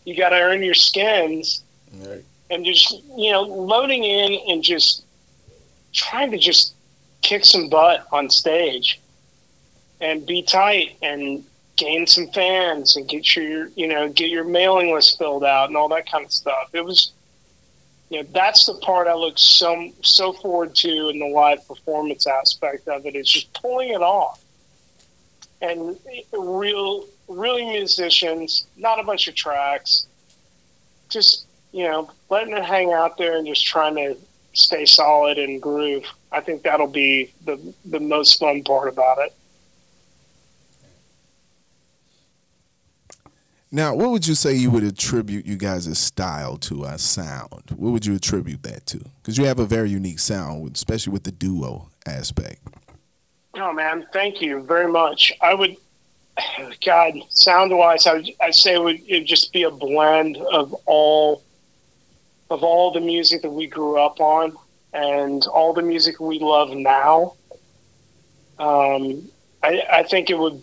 you 0.04 0.16
gotta 0.16 0.34
earn 0.36 0.64
your 0.64 0.74
skins 0.74 1.62
Right. 1.94 2.24
and 2.50 2.64
just 2.64 2.92
you 3.16 3.30
know 3.30 3.42
loading 3.42 4.02
in 4.02 4.36
and 4.48 4.64
just 4.64 5.04
trying 5.92 6.32
to 6.32 6.38
just 6.38 6.74
kick 7.22 7.44
some 7.44 7.68
butt 7.68 8.04
on 8.10 8.28
stage 8.30 9.00
and 10.00 10.26
be 10.26 10.42
tight 10.42 10.96
and 11.02 11.44
gain 11.78 12.06
some 12.06 12.28
fans 12.28 12.96
and 12.96 13.08
get 13.08 13.36
your 13.36 13.68
you 13.68 13.86
know 13.86 14.08
get 14.08 14.30
your 14.30 14.44
mailing 14.44 14.92
list 14.92 15.18
filled 15.18 15.44
out 15.44 15.68
and 15.68 15.76
all 15.76 15.88
that 15.88 16.10
kind 16.10 16.24
of 16.24 16.32
stuff 16.32 16.68
it 16.72 16.84
was 16.84 17.12
you 18.10 18.20
know 18.20 18.28
that's 18.32 18.66
the 18.66 18.74
part 18.74 19.06
i 19.06 19.14
look 19.14 19.38
so 19.38 19.90
so 20.02 20.32
forward 20.32 20.74
to 20.74 21.08
in 21.08 21.18
the 21.18 21.26
live 21.26 21.66
performance 21.66 22.26
aspect 22.26 22.86
of 22.88 23.06
it 23.06 23.14
is 23.14 23.28
just 23.28 23.52
pulling 23.54 23.90
it 23.90 24.02
off 24.02 24.42
and 25.62 25.96
real 26.32 27.04
really 27.28 27.64
musicians 27.64 28.66
not 28.76 29.00
a 29.00 29.02
bunch 29.02 29.28
of 29.28 29.34
tracks 29.34 30.06
just 31.08 31.48
you 31.72 31.84
know, 31.84 32.10
letting 32.30 32.56
it 32.56 32.64
hang 32.64 32.92
out 32.92 33.18
there 33.18 33.36
and 33.36 33.46
just 33.46 33.64
trying 33.64 33.96
to 33.96 34.16
stay 34.52 34.84
solid 34.84 35.38
and 35.38 35.60
groove. 35.60 36.04
I 36.32 36.40
think 36.40 36.62
that'll 36.62 36.88
be 36.88 37.32
the 37.44 37.58
the 37.84 38.00
most 38.00 38.38
fun 38.38 38.62
part 38.64 38.88
about 38.88 39.18
it. 39.18 39.34
Now, 43.70 43.94
what 43.94 44.10
would 44.10 44.26
you 44.26 44.34
say 44.34 44.54
you 44.54 44.70
would 44.70 44.82
attribute 44.82 45.44
you 45.44 45.56
guys' 45.56 45.98
style 45.98 46.56
to, 46.58 46.86
uh, 46.86 46.96
sound? 46.96 47.70
What 47.76 47.92
would 47.92 48.06
you 48.06 48.14
attribute 48.14 48.62
that 48.62 48.86
to? 48.86 48.98
Because 49.20 49.36
you 49.36 49.44
have 49.44 49.58
a 49.58 49.66
very 49.66 49.90
unique 49.90 50.20
sound, 50.20 50.74
especially 50.74 51.12
with 51.12 51.24
the 51.24 51.32
duo 51.32 51.90
aspect. 52.06 52.62
Oh 53.54 53.72
man, 53.72 54.06
thank 54.12 54.40
you 54.40 54.62
very 54.62 54.90
much. 54.90 55.32
I 55.42 55.52
would, 55.52 55.76
God, 56.84 57.14
sound 57.28 57.76
wise, 57.76 58.06
I 58.06 58.14
would 58.14 58.30
I 58.40 58.50
say 58.50 58.74
it 58.74 58.82
would 58.82 59.00
it'd 59.06 59.26
just 59.26 59.52
be 59.52 59.64
a 59.64 59.70
blend 59.70 60.38
of 60.38 60.74
all 60.86 61.42
of 62.50 62.62
all 62.62 62.90
the 62.90 63.00
music 63.00 63.42
that 63.42 63.50
we 63.50 63.66
grew 63.66 63.98
up 63.98 64.18
on 64.20 64.56
and 64.94 65.44
all 65.46 65.74
the 65.74 65.82
music 65.82 66.18
we 66.20 66.38
love 66.38 66.70
now. 66.70 67.34
Um, 68.58 69.28
I, 69.62 69.82
I 69.92 70.02
think 70.04 70.30
it 70.30 70.38
would 70.38 70.62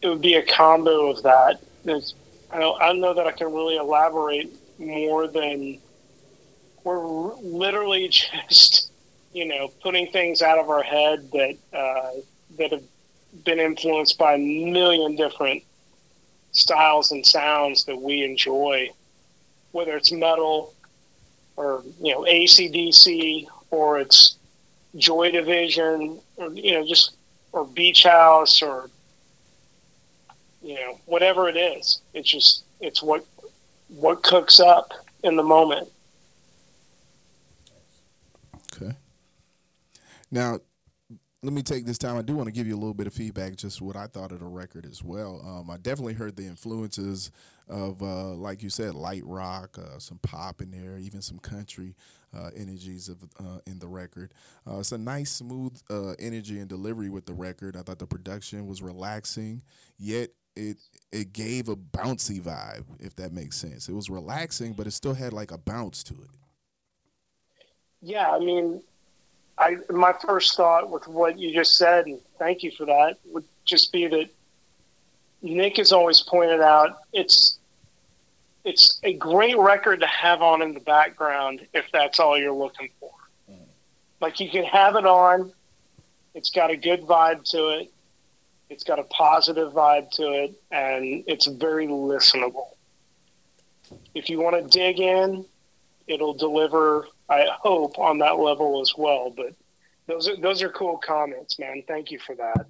it 0.00 0.08
would 0.08 0.22
be 0.22 0.34
a 0.34 0.42
combo 0.42 1.10
of 1.10 1.22
that. 1.24 1.60
There's, 1.84 2.14
I 2.50 2.58
don't 2.58 2.80
I 2.80 2.86
don't 2.86 3.00
know 3.00 3.14
that 3.14 3.26
I 3.26 3.32
can 3.32 3.52
really 3.52 3.76
elaborate 3.76 4.52
more 4.78 5.26
than 5.26 5.78
we're 6.84 7.34
literally 7.36 8.08
just 8.48 8.90
you 9.32 9.46
know 9.46 9.68
putting 9.82 10.10
things 10.10 10.42
out 10.42 10.58
of 10.58 10.70
our 10.70 10.82
head 10.82 11.30
that 11.32 11.56
uh, 11.72 12.10
that 12.58 12.72
have 12.72 12.84
been 13.44 13.58
influenced 13.58 14.18
by 14.18 14.34
a 14.34 14.38
million 14.38 15.16
different 15.16 15.62
styles 16.52 17.12
and 17.12 17.24
sounds 17.24 17.84
that 17.84 18.00
we 18.00 18.24
enjoy, 18.24 18.88
whether 19.72 19.96
it's 19.96 20.12
metal 20.12 20.74
or 21.56 21.82
you 22.00 22.12
know 22.12 22.22
ACDC 22.22 23.46
or 23.70 23.98
it's 23.98 24.36
Joy 24.96 25.30
Division 25.30 26.20
or 26.36 26.52
you 26.52 26.72
know 26.72 26.86
just 26.86 27.16
or 27.52 27.66
Beach 27.66 28.04
House 28.04 28.62
or 28.62 28.90
you 30.68 30.74
know 30.74 31.00
whatever 31.06 31.48
it 31.48 31.56
is. 31.56 32.02
It's 32.12 32.30
just 32.30 32.64
it's 32.78 33.02
what 33.02 33.24
what 33.88 34.22
cooks 34.22 34.60
up 34.60 34.92
in 35.24 35.34
the 35.34 35.42
moment. 35.42 35.88
Okay. 38.74 38.92
Now, 40.30 40.58
let 41.42 41.54
me 41.54 41.62
take 41.62 41.86
this 41.86 41.96
time. 41.96 42.18
I 42.18 42.22
do 42.22 42.36
want 42.36 42.48
to 42.48 42.52
give 42.52 42.66
you 42.66 42.74
a 42.74 42.76
little 42.76 42.92
bit 42.92 43.06
of 43.06 43.14
feedback, 43.14 43.56
just 43.56 43.80
what 43.80 43.96
I 43.96 44.08
thought 44.08 44.30
of 44.30 44.40
the 44.40 44.46
record 44.46 44.84
as 44.84 45.02
well. 45.02 45.40
Um, 45.42 45.70
I 45.70 45.78
definitely 45.78 46.12
heard 46.12 46.36
the 46.36 46.44
influences 46.44 47.30
of, 47.66 48.02
uh, 48.02 48.34
like 48.34 48.62
you 48.62 48.68
said, 48.68 48.94
light 48.94 49.22
rock, 49.24 49.78
uh, 49.78 49.98
some 49.98 50.18
pop 50.18 50.60
in 50.60 50.70
there, 50.70 50.98
even 50.98 51.22
some 51.22 51.38
country 51.38 51.94
uh, 52.36 52.50
energies 52.54 53.08
of 53.08 53.22
uh, 53.40 53.60
in 53.66 53.78
the 53.78 53.88
record. 53.88 54.34
Uh, 54.68 54.80
it's 54.80 54.92
a 54.92 54.98
nice, 54.98 55.30
smooth 55.30 55.80
uh, 55.88 56.10
energy 56.18 56.58
and 56.58 56.68
delivery 56.68 57.08
with 57.08 57.24
the 57.24 57.32
record. 57.32 57.74
I 57.74 57.80
thought 57.80 57.98
the 57.98 58.06
production 58.06 58.66
was 58.66 58.82
relaxing, 58.82 59.62
yet 59.98 60.30
it 60.58 60.76
it 61.10 61.32
gave 61.32 61.68
a 61.68 61.76
bouncy 61.76 62.40
vibe, 62.40 62.84
if 63.00 63.16
that 63.16 63.32
makes 63.32 63.56
sense. 63.56 63.88
It 63.88 63.94
was 63.94 64.10
relaxing, 64.10 64.74
but 64.74 64.86
it 64.86 64.90
still 64.90 65.14
had 65.14 65.32
like 65.32 65.50
a 65.50 65.58
bounce 65.58 66.02
to 66.04 66.14
it. 66.14 66.30
Yeah, 68.02 68.30
I 68.30 68.38
mean, 68.38 68.82
I 69.56 69.76
my 69.90 70.12
first 70.12 70.56
thought 70.56 70.90
with 70.90 71.06
what 71.08 71.38
you 71.38 71.54
just 71.54 71.78
said, 71.78 72.06
and 72.06 72.18
thank 72.38 72.62
you 72.62 72.70
for 72.70 72.84
that, 72.86 73.18
would 73.26 73.44
just 73.64 73.92
be 73.92 74.06
that 74.08 74.28
Nick 75.42 75.76
has 75.76 75.92
always 75.92 76.20
pointed 76.20 76.60
out 76.60 76.98
it's 77.12 77.58
it's 78.64 78.98
a 79.02 79.14
great 79.14 79.56
record 79.56 80.00
to 80.00 80.06
have 80.06 80.42
on 80.42 80.60
in 80.60 80.74
the 80.74 80.80
background 80.80 81.66
if 81.72 81.86
that's 81.92 82.20
all 82.20 82.36
you're 82.36 82.52
looking 82.52 82.90
for. 83.00 83.12
Mm. 83.50 83.56
Like 84.20 84.40
you 84.40 84.50
can 84.50 84.64
have 84.64 84.96
it 84.96 85.06
on, 85.06 85.52
it's 86.34 86.50
got 86.50 86.70
a 86.70 86.76
good 86.76 87.02
vibe 87.02 87.48
to 87.50 87.68
it, 87.78 87.92
it's 88.70 88.84
got 88.84 88.98
a 88.98 89.04
positive 89.04 89.72
vibe 89.72 90.10
to 90.12 90.32
it, 90.32 90.60
and 90.70 91.24
it's 91.26 91.46
very 91.46 91.86
listenable. 91.86 92.68
If 94.14 94.28
you 94.28 94.40
want 94.40 94.56
to 94.56 94.78
dig 94.78 95.00
in, 95.00 95.44
it'll 96.06 96.34
deliver 96.34 97.06
I 97.28 97.46
hope 97.60 97.98
on 97.98 98.18
that 98.18 98.38
level 98.38 98.80
as 98.80 98.94
well. 98.96 99.32
But 99.34 99.54
those 100.06 100.28
are 100.28 100.36
those 100.36 100.62
are 100.62 100.70
cool 100.70 100.98
comments, 100.98 101.58
man. 101.58 101.82
Thank 101.86 102.10
you 102.10 102.18
for 102.18 102.34
that. 102.36 102.66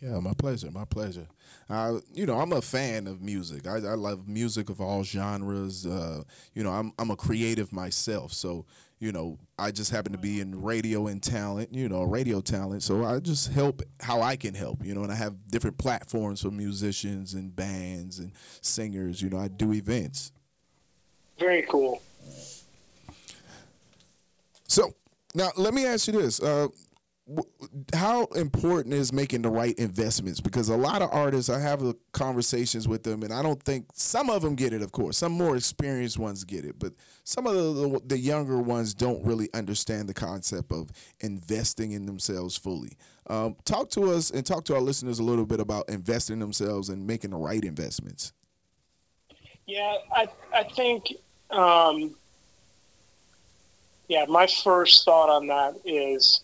Yeah, 0.00 0.18
my 0.18 0.32
pleasure. 0.34 0.70
My 0.70 0.84
pleasure. 0.84 1.28
Uh, 1.70 2.00
you 2.12 2.26
know, 2.26 2.40
I'm 2.40 2.52
a 2.52 2.60
fan 2.60 3.06
of 3.06 3.22
music. 3.22 3.68
I, 3.68 3.76
I 3.76 3.94
love 3.94 4.26
music 4.26 4.68
of 4.68 4.80
all 4.80 5.04
genres. 5.04 5.86
Uh, 5.86 6.24
you 6.54 6.64
know, 6.64 6.70
I'm 6.70 6.92
I'm 6.98 7.10
a 7.10 7.16
creative 7.16 7.72
myself, 7.72 8.32
so 8.32 8.66
you 9.02 9.10
know, 9.10 9.36
I 9.58 9.72
just 9.72 9.90
happen 9.90 10.12
to 10.12 10.18
be 10.18 10.40
in 10.40 10.62
radio 10.62 11.08
and 11.08 11.20
talent. 11.20 11.74
You 11.74 11.88
know, 11.88 12.04
radio 12.04 12.40
talent. 12.40 12.84
So 12.84 13.04
I 13.04 13.18
just 13.18 13.52
help 13.52 13.82
how 14.00 14.22
I 14.22 14.36
can 14.36 14.54
help. 14.54 14.84
You 14.84 14.94
know, 14.94 15.02
and 15.02 15.10
I 15.10 15.16
have 15.16 15.34
different 15.50 15.76
platforms 15.76 16.42
for 16.42 16.52
musicians 16.52 17.34
and 17.34 17.54
bands 17.54 18.20
and 18.20 18.30
singers. 18.60 19.20
You 19.20 19.28
know, 19.28 19.38
I 19.38 19.48
do 19.48 19.72
events. 19.72 20.30
Very 21.36 21.62
cool. 21.62 22.00
So 24.68 24.94
now 25.34 25.50
let 25.56 25.74
me 25.74 25.84
ask 25.84 26.06
you 26.06 26.12
this: 26.12 26.40
uh, 26.40 26.68
How 27.94 28.24
important 28.34 28.94
is 28.94 29.12
making 29.12 29.42
the 29.42 29.48
right 29.48 29.78
investments? 29.78 30.40
Because 30.40 30.68
a 30.68 30.76
lot 30.76 31.02
of 31.02 31.10
artists, 31.12 31.48
I 31.48 31.60
have 31.60 31.94
conversations 32.12 32.88
with 32.88 33.04
them, 33.04 33.22
and 33.22 33.32
I 33.32 33.42
don't 33.42 33.62
think 33.62 33.86
some 33.94 34.28
of 34.28 34.42
them 34.42 34.56
get 34.56 34.72
it. 34.72 34.82
Of 34.82 34.92
course, 34.92 35.18
some 35.18 35.32
more 35.32 35.56
experienced 35.56 36.18
ones 36.18 36.44
get 36.44 36.64
it, 36.64 36.78
but 36.78 36.92
some 37.24 37.46
of 37.46 37.54
the, 37.54 37.60
the, 37.60 38.00
the 38.06 38.18
younger 38.18 38.58
ones 38.58 38.92
don't 38.92 39.24
really 39.24 39.48
understand 39.54 40.08
the 40.08 40.14
concept 40.14 40.72
of 40.72 40.90
investing 41.20 41.92
in 41.92 42.06
themselves 42.06 42.56
fully. 42.56 42.96
Um, 43.28 43.56
talk 43.64 43.88
to 43.90 44.10
us 44.10 44.30
and 44.30 44.44
talk 44.44 44.64
to 44.64 44.74
our 44.74 44.80
listeners 44.80 45.20
a 45.20 45.22
little 45.22 45.46
bit 45.46 45.60
about 45.60 45.88
investing 45.88 46.40
themselves 46.40 46.88
and 46.88 47.06
making 47.06 47.30
the 47.30 47.36
right 47.36 47.64
investments. 47.64 48.32
Yeah, 49.66 49.94
I 50.14 50.26
I 50.52 50.64
think 50.64 51.06
um, 51.50 52.16
yeah, 54.08 54.24
my 54.28 54.46
first 54.46 55.04
thought 55.04 55.30
on 55.30 55.46
that 55.46 55.80
is 55.84 56.40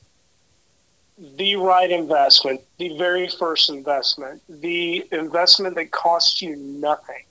the 1.36 1.56
right 1.56 1.90
investment, 1.90 2.60
the 2.78 2.96
very 2.96 3.28
first 3.28 3.70
investment, 3.70 4.40
the 4.48 5.04
investment 5.12 5.74
that 5.74 5.90
costs 5.90 6.40
you 6.40 6.56
nothing 6.56 7.24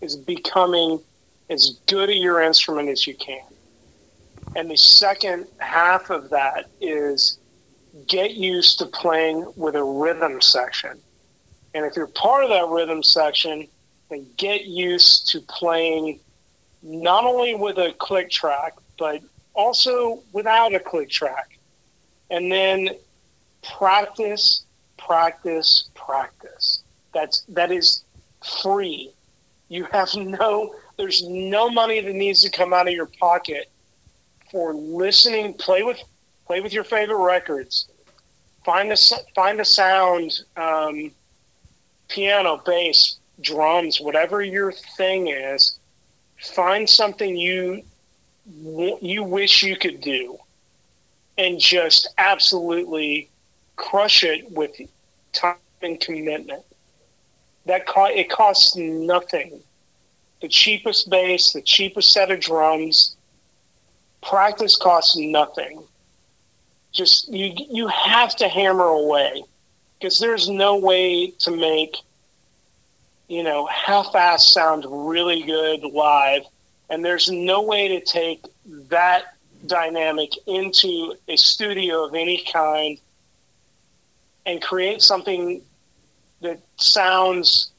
is 0.00 0.16
becoming 0.16 1.00
as 1.50 1.80
good 1.86 2.08
at 2.08 2.16
your 2.16 2.40
instrument 2.40 2.88
as 2.88 3.06
you 3.06 3.14
can. 3.14 3.42
And 4.54 4.70
the 4.70 4.76
second 4.76 5.46
half 5.58 6.10
of 6.10 6.30
that 6.30 6.66
is 6.80 7.38
get 8.06 8.32
used 8.32 8.78
to 8.78 8.86
playing 8.86 9.50
with 9.56 9.74
a 9.74 9.82
rhythm 9.82 10.40
section. 10.40 10.98
And 11.74 11.84
if 11.84 11.96
you're 11.96 12.06
part 12.08 12.44
of 12.44 12.50
that 12.50 12.68
rhythm 12.68 13.02
section, 13.02 13.66
then 14.08 14.26
get 14.36 14.66
used 14.66 15.28
to 15.30 15.40
playing 15.40 16.20
not 16.82 17.24
only 17.24 17.54
with 17.54 17.78
a 17.78 17.94
click 17.98 18.30
track, 18.30 18.74
but 18.98 19.22
also 19.54 20.22
without 20.32 20.74
a 20.74 20.80
click 20.80 21.10
track. 21.10 21.58
And 22.30 22.50
then 22.50 22.90
practice, 23.62 24.64
practice, 24.98 25.88
practice. 25.94 26.82
That's 27.14 27.42
that 27.48 27.70
is 27.70 28.04
free. 28.62 29.12
You 29.68 29.86
have 29.92 30.14
no 30.14 30.74
there's 30.96 31.22
no 31.26 31.70
money 31.70 32.00
that 32.00 32.14
needs 32.14 32.42
to 32.42 32.50
come 32.50 32.72
out 32.72 32.88
of 32.88 32.94
your 32.94 33.10
pocket 33.20 33.70
for 34.50 34.74
listening, 34.74 35.54
play 35.54 35.82
with 35.82 35.98
Play 36.52 36.60
with 36.60 36.74
your 36.74 36.84
favorite 36.84 37.24
records. 37.24 37.88
Find 38.62 38.92
a 38.92 38.96
find 39.34 39.58
a 39.58 39.64
sound, 39.64 40.40
um, 40.56 41.10
piano, 42.08 42.60
bass, 42.66 43.16
drums, 43.40 44.02
whatever 44.02 44.42
your 44.42 44.70
thing 44.70 45.28
is. 45.28 45.78
Find 46.54 46.86
something 46.86 47.36
you 47.36 47.82
you 49.00 49.24
wish 49.24 49.62
you 49.62 49.76
could 49.76 50.02
do, 50.02 50.36
and 51.38 51.58
just 51.58 52.08
absolutely 52.18 53.30
crush 53.82 54.22
it 54.24 54.50
with 54.52 54.70
time 55.32 55.56
and 55.82 56.00
commitment. 56.00 56.62
That 57.66 57.86
co- 57.86 58.06
it 58.06 58.30
costs 58.30 58.76
nothing. 58.76 59.60
The 60.40 60.48
cheapest 60.48 61.10
bass, 61.10 61.52
the 61.52 61.62
cheapest 61.62 62.12
set 62.12 62.30
of 62.30 62.40
drums. 62.40 63.16
Practice 64.22 64.76
costs 64.76 65.16
nothing. 65.16 65.82
Just 66.92 67.28
you 67.28 67.52
you 67.70 67.88
have 67.88 68.36
to 68.36 68.48
hammer 68.48 68.84
away 68.84 69.42
because 69.98 70.18
there's 70.18 70.48
no 70.48 70.76
way 70.76 71.30
to 71.38 71.50
make 71.50 71.96
you 73.28 73.42
know 73.42 73.66
half-ass 73.66 74.46
sound 74.46 74.84
really 74.88 75.42
good 75.42 75.82
live, 75.84 76.42
and 76.90 77.04
there's 77.04 77.30
no 77.30 77.62
way 77.62 77.88
to 77.88 78.00
take 78.00 78.44
that 78.88 79.34
dynamic 79.66 80.30
into 80.46 81.14
a 81.28 81.36
studio 81.36 82.04
of 82.04 82.14
any 82.14 82.44
kind 82.52 82.98
and 84.46 84.62
create 84.62 85.02
something 85.02 85.62
that 86.40 86.60
sounds 86.76 87.70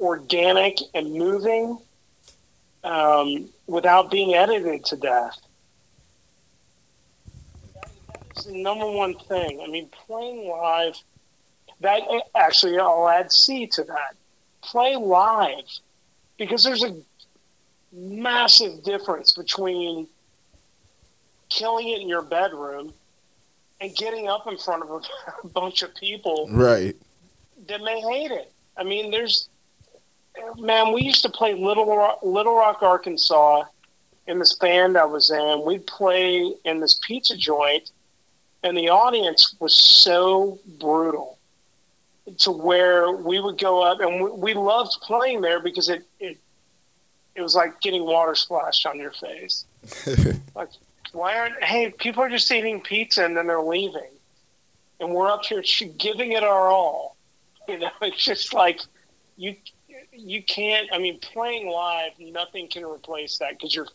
organic 0.00 0.78
and 0.94 1.12
moving 1.12 1.78
um, 2.84 3.48
without 3.66 4.10
being 4.10 4.34
edited 4.34 4.84
to 4.84 4.96
death. 4.96 5.38
That's 8.14 8.44
the 8.44 8.62
number 8.62 8.90
one 8.90 9.14
thing. 9.14 9.60
I 9.62 9.68
mean, 9.68 9.88
playing 10.06 10.48
live, 10.48 10.96
that 11.80 12.02
actually, 12.34 12.78
I'll 12.78 13.08
add 13.08 13.32
C 13.32 13.66
to 13.68 13.84
that. 13.84 14.14
Play 14.62 14.96
live 14.96 15.64
because 16.36 16.62
there's 16.62 16.84
a 16.84 16.94
massive 17.92 18.84
difference 18.84 19.32
between 19.32 20.06
killing 21.48 21.88
it 21.88 22.00
in 22.00 22.08
your 22.08 22.22
bedroom 22.22 22.92
and 23.80 23.94
getting 23.96 24.28
up 24.28 24.46
in 24.46 24.58
front 24.58 24.82
of 24.82 24.90
a 25.44 25.48
bunch 25.48 25.82
of 25.82 25.94
people 25.94 26.48
Right. 26.50 26.96
that 27.68 27.80
may 27.82 28.00
hate 28.00 28.30
it. 28.30 28.52
I 28.76 28.84
mean, 28.84 29.10
there's 29.10 29.48
man. 30.58 30.92
We 30.92 31.02
used 31.02 31.22
to 31.22 31.28
play 31.28 31.54
Little 31.54 31.86
Rock, 31.96 32.20
Little 32.22 32.54
Rock, 32.54 32.82
Arkansas, 32.82 33.64
in 34.26 34.38
this 34.38 34.54
band 34.54 34.96
I 34.96 35.04
was 35.04 35.30
in. 35.30 35.62
We'd 35.66 35.86
play 35.86 36.52
in 36.64 36.80
this 36.80 37.00
pizza 37.06 37.36
joint, 37.36 37.90
and 38.62 38.76
the 38.76 38.88
audience 38.88 39.54
was 39.58 39.74
so 39.74 40.58
brutal 40.78 41.38
to 42.38 42.52
where 42.52 43.10
we 43.12 43.40
would 43.40 43.58
go 43.58 43.82
up, 43.82 44.00
and 44.00 44.22
we, 44.22 44.30
we 44.30 44.54
loved 44.54 44.92
playing 45.02 45.40
there 45.40 45.60
because 45.60 45.88
it, 45.88 46.04
it 46.20 46.36
it 47.34 47.42
was 47.42 47.54
like 47.54 47.80
getting 47.80 48.04
water 48.04 48.34
splashed 48.34 48.84
on 48.86 48.98
your 48.98 49.12
face. 49.12 49.64
like, 50.54 50.68
why 51.12 51.38
aren't 51.38 51.62
hey 51.62 51.90
people 51.90 52.22
are 52.22 52.28
just 52.28 52.50
eating 52.50 52.80
pizza 52.80 53.24
and 53.24 53.36
then 53.36 53.46
they're 53.46 53.60
leaving, 53.60 54.10
and 55.00 55.10
we're 55.10 55.30
up 55.30 55.44
here 55.44 55.62
giving 55.98 56.32
it 56.32 56.42
our 56.42 56.68
all. 56.68 57.16
You 57.68 57.78
know, 57.78 57.90
it's 58.02 58.24
just 58.24 58.52
like 58.54 58.80
you 59.36 59.56
you 60.12 60.42
can't. 60.42 60.88
I 60.92 60.98
mean, 60.98 61.18
playing 61.20 61.68
live, 61.68 62.12
nothing 62.18 62.68
can 62.68 62.84
replace 62.84 63.38
that 63.38 63.50
because 63.50 63.74
you're 63.74 63.88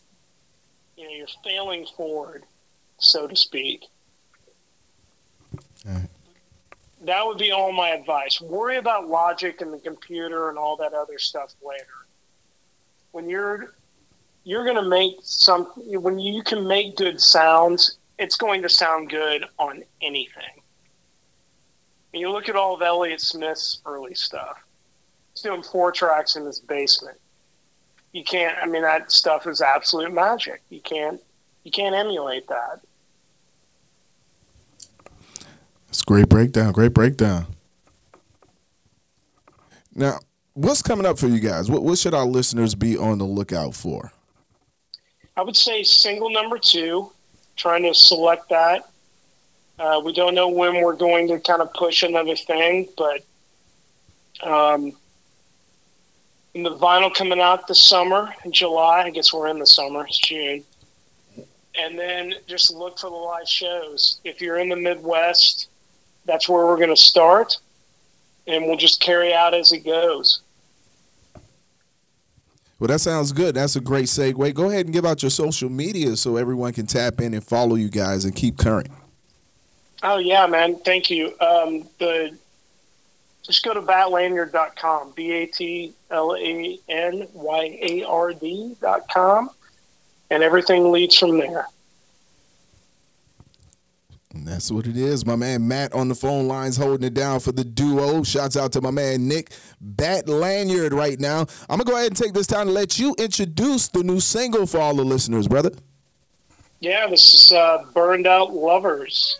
you 0.96 1.04
know 1.04 1.10
you're 1.10 1.26
failing 1.42 1.86
forward, 1.96 2.44
so 2.98 3.26
to 3.26 3.36
speak. 3.36 3.84
That 7.02 7.26
would 7.26 7.36
be 7.36 7.50
all 7.50 7.70
my 7.70 7.90
advice. 7.90 8.40
Worry 8.40 8.78
about 8.78 9.08
logic 9.08 9.60
and 9.60 9.72
the 9.72 9.78
computer 9.78 10.48
and 10.48 10.56
all 10.56 10.76
that 10.78 10.94
other 10.94 11.18
stuff 11.18 11.54
later. 11.62 11.84
When 13.12 13.28
you're 13.28 13.74
you're 14.44 14.64
going 14.64 14.76
to 14.76 14.88
make 14.88 15.16
some 15.22 15.64
when 15.74 16.18
you 16.18 16.42
can 16.42 16.66
make 16.66 16.96
good 16.96 17.20
sounds, 17.20 17.98
it's 18.18 18.36
going 18.36 18.62
to 18.62 18.68
sound 18.68 19.10
good 19.10 19.44
on 19.58 19.82
anything. 20.02 20.62
And 22.12 22.20
you 22.20 22.30
look 22.30 22.48
at 22.48 22.54
all 22.54 22.74
of 22.74 22.82
Elliott 22.82 23.20
Smith's 23.20 23.80
early 23.86 24.14
stuff. 24.14 24.62
He's 25.32 25.42
doing 25.42 25.62
four 25.62 25.90
tracks 25.90 26.36
in 26.36 26.44
his 26.44 26.60
basement. 26.60 27.18
You 28.12 28.22
can't. 28.22 28.56
I 28.62 28.66
mean, 28.66 28.82
that 28.82 29.10
stuff 29.10 29.48
is 29.48 29.60
absolute 29.60 30.12
magic. 30.12 30.62
You 30.68 30.80
can't. 30.80 31.20
You 31.64 31.72
can't 31.72 31.94
emulate 31.94 32.46
that. 32.48 32.80
It's 35.88 36.02
great 36.02 36.28
breakdown. 36.28 36.72
Great 36.72 36.92
breakdown. 36.92 37.46
Now, 39.94 40.18
what's 40.52 40.82
coming 40.82 41.06
up 41.06 41.18
for 41.18 41.26
you 41.26 41.40
guys? 41.40 41.70
What, 41.70 41.82
what 41.82 41.98
should 41.98 42.14
our 42.14 42.26
listeners 42.26 42.74
be 42.74 42.96
on 42.96 43.18
the 43.18 43.24
lookout 43.24 43.74
for? 43.74 44.12
I 45.36 45.42
would 45.42 45.56
say 45.56 45.82
single 45.82 46.30
number 46.30 46.58
two. 46.58 47.10
Trying 47.56 47.84
to 47.84 47.94
select 47.94 48.48
that. 48.48 48.88
Uh, 49.78 50.00
we 50.04 50.12
don't 50.12 50.34
know 50.34 50.48
when 50.48 50.82
we're 50.82 50.96
going 50.96 51.28
to 51.28 51.38
kind 51.38 51.62
of 51.62 51.72
push 51.72 52.02
another 52.02 52.34
thing, 52.36 52.88
but 52.96 53.24
um, 54.42 54.92
the 56.52 56.76
vinyl 56.76 57.12
coming 57.12 57.40
out 57.40 57.66
this 57.66 57.82
summer 57.82 58.34
in 58.44 58.52
July. 58.52 59.02
I 59.02 59.10
guess 59.10 59.32
we're 59.32 59.48
in 59.48 59.58
the 59.58 59.66
summer. 59.66 60.04
It's 60.06 60.18
June. 60.18 60.64
And 61.76 61.98
then 61.98 62.34
just 62.46 62.72
look 62.72 62.98
for 62.98 63.10
the 63.10 63.16
live 63.16 63.48
shows. 63.48 64.20
If 64.24 64.40
you're 64.40 64.58
in 64.58 64.68
the 64.68 64.76
Midwest, 64.76 65.68
that's 66.24 66.48
where 66.48 66.66
we're 66.66 66.76
going 66.76 66.94
to 66.94 66.96
start, 66.96 67.58
and 68.46 68.64
we'll 68.64 68.76
just 68.76 69.00
carry 69.00 69.34
out 69.34 69.54
as 69.54 69.72
it 69.72 69.84
goes. 69.84 70.40
Well, 72.78 72.88
that 72.88 73.00
sounds 73.00 73.32
good. 73.32 73.54
That's 73.54 73.76
a 73.76 73.80
great 73.80 74.06
segue. 74.06 74.52
Go 74.54 74.68
ahead 74.68 74.86
and 74.86 74.92
give 74.92 75.06
out 75.06 75.22
your 75.22 75.30
social 75.30 75.70
media 75.70 76.16
so 76.16 76.36
everyone 76.36 76.72
can 76.72 76.86
tap 76.86 77.20
in 77.20 77.32
and 77.32 77.44
follow 77.44 77.76
you 77.76 77.88
guys 77.88 78.24
and 78.24 78.34
keep 78.34 78.58
current. 78.58 78.88
Oh 80.02 80.18
yeah, 80.18 80.46
man. 80.46 80.76
Thank 80.80 81.08
you. 81.08 81.28
Um, 81.40 81.88
the 81.98 82.36
just 83.42 83.64
go 83.64 83.74
to 83.74 83.82
batlanyard.com. 83.82 85.12
B 85.14 85.30
A 85.32 85.46
T 85.46 85.92
L 86.10 86.34
A 86.34 86.78
N 86.88 87.28
Y 87.32 87.78
A 87.80 88.04
R 88.04 88.32
D 88.32 88.76
dot 88.80 89.02
com, 89.12 89.50
and 90.30 90.42
everything 90.42 90.90
leads 90.90 91.16
from 91.16 91.38
there. 91.38 91.66
And 94.34 94.46
that's 94.46 94.70
what 94.70 94.86
it 94.86 94.96
is. 94.96 95.24
My 95.24 95.36
man 95.36 95.68
Matt 95.68 95.92
on 95.92 96.08
the 96.08 96.14
phone 96.14 96.48
lines 96.48 96.76
holding 96.76 97.06
it 97.06 97.14
down 97.14 97.38
for 97.38 97.52
the 97.52 97.64
duo. 97.64 98.24
Shouts 98.24 98.56
out 98.56 98.72
to 98.72 98.80
my 98.80 98.90
man 98.90 99.28
Nick 99.28 99.52
Bat 99.80 100.28
Lanyard 100.28 100.92
right 100.92 101.18
now. 101.20 101.46
I'm 101.70 101.78
gonna 101.78 101.84
go 101.84 101.96
ahead 101.96 102.08
and 102.08 102.16
take 102.16 102.32
this 102.32 102.48
time 102.48 102.66
to 102.66 102.72
let 102.72 102.98
you 102.98 103.14
introduce 103.18 103.88
the 103.88 104.02
new 104.02 104.18
single 104.18 104.66
for 104.66 104.78
all 104.78 104.94
the 104.94 105.04
listeners, 105.04 105.46
brother. 105.46 105.70
Yeah, 106.80 107.06
this 107.06 107.32
is 107.32 107.52
uh, 107.52 107.84
Burned 107.94 108.26
Out 108.26 108.52
Lovers. 108.52 109.38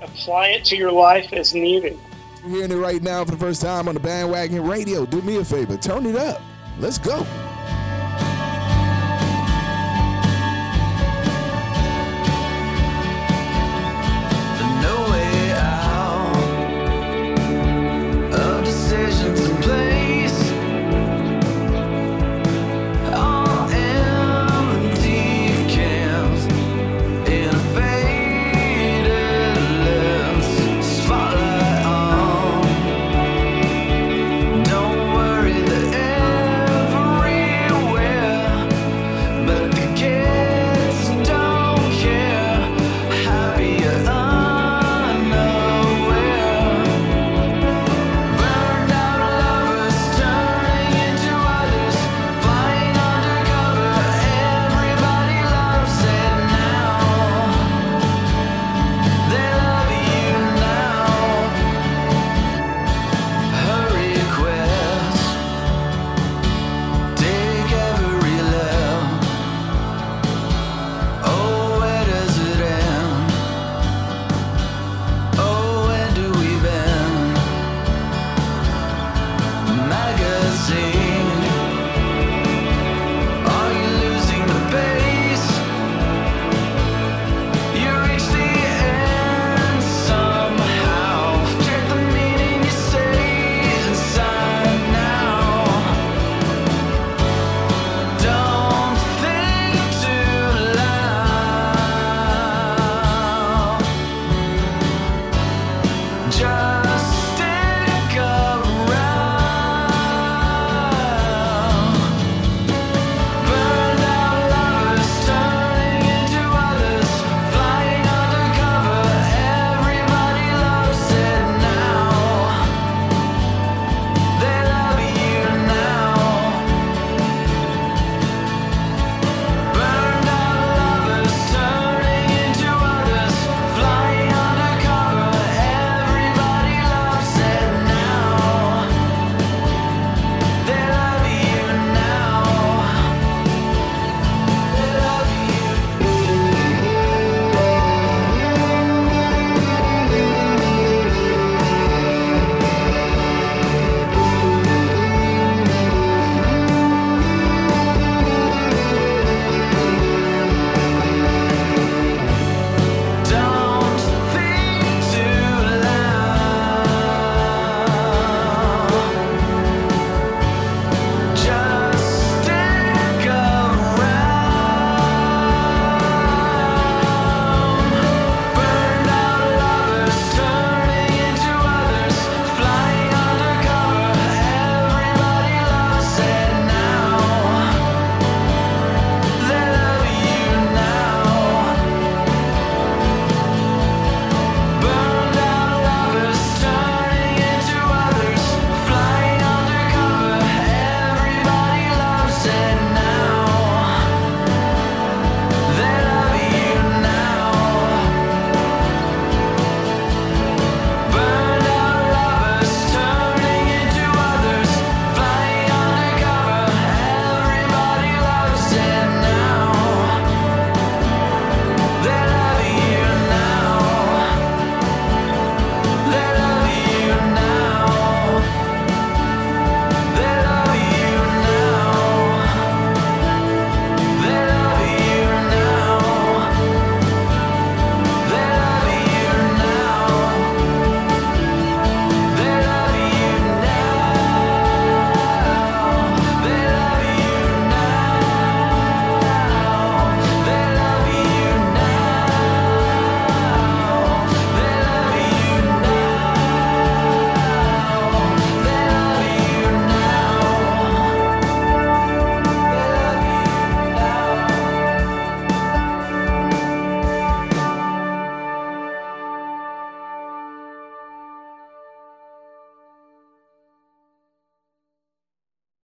Apply 0.00 0.48
it 0.48 0.64
to 0.66 0.76
your 0.76 0.90
life 0.90 1.32
as 1.32 1.54
needed. 1.54 1.96
You're 2.42 2.50
hearing 2.50 2.72
it 2.72 2.76
right 2.76 3.02
now 3.02 3.24
for 3.24 3.32
the 3.32 3.36
first 3.36 3.60
time 3.60 3.86
on 3.88 3.94
the 3.94 4.00
bandwagon 4.00 4.66
radio. 4.66 5.06
Do 5.06 5.22
me 5.22 5.36
a 5.36 5.44
favor, 5.44 5.76
turn 5.76 6.06
it 6.06 6.16
up. 6.16 6.40
Let's 6.78 6.98
go. 6.98 7.24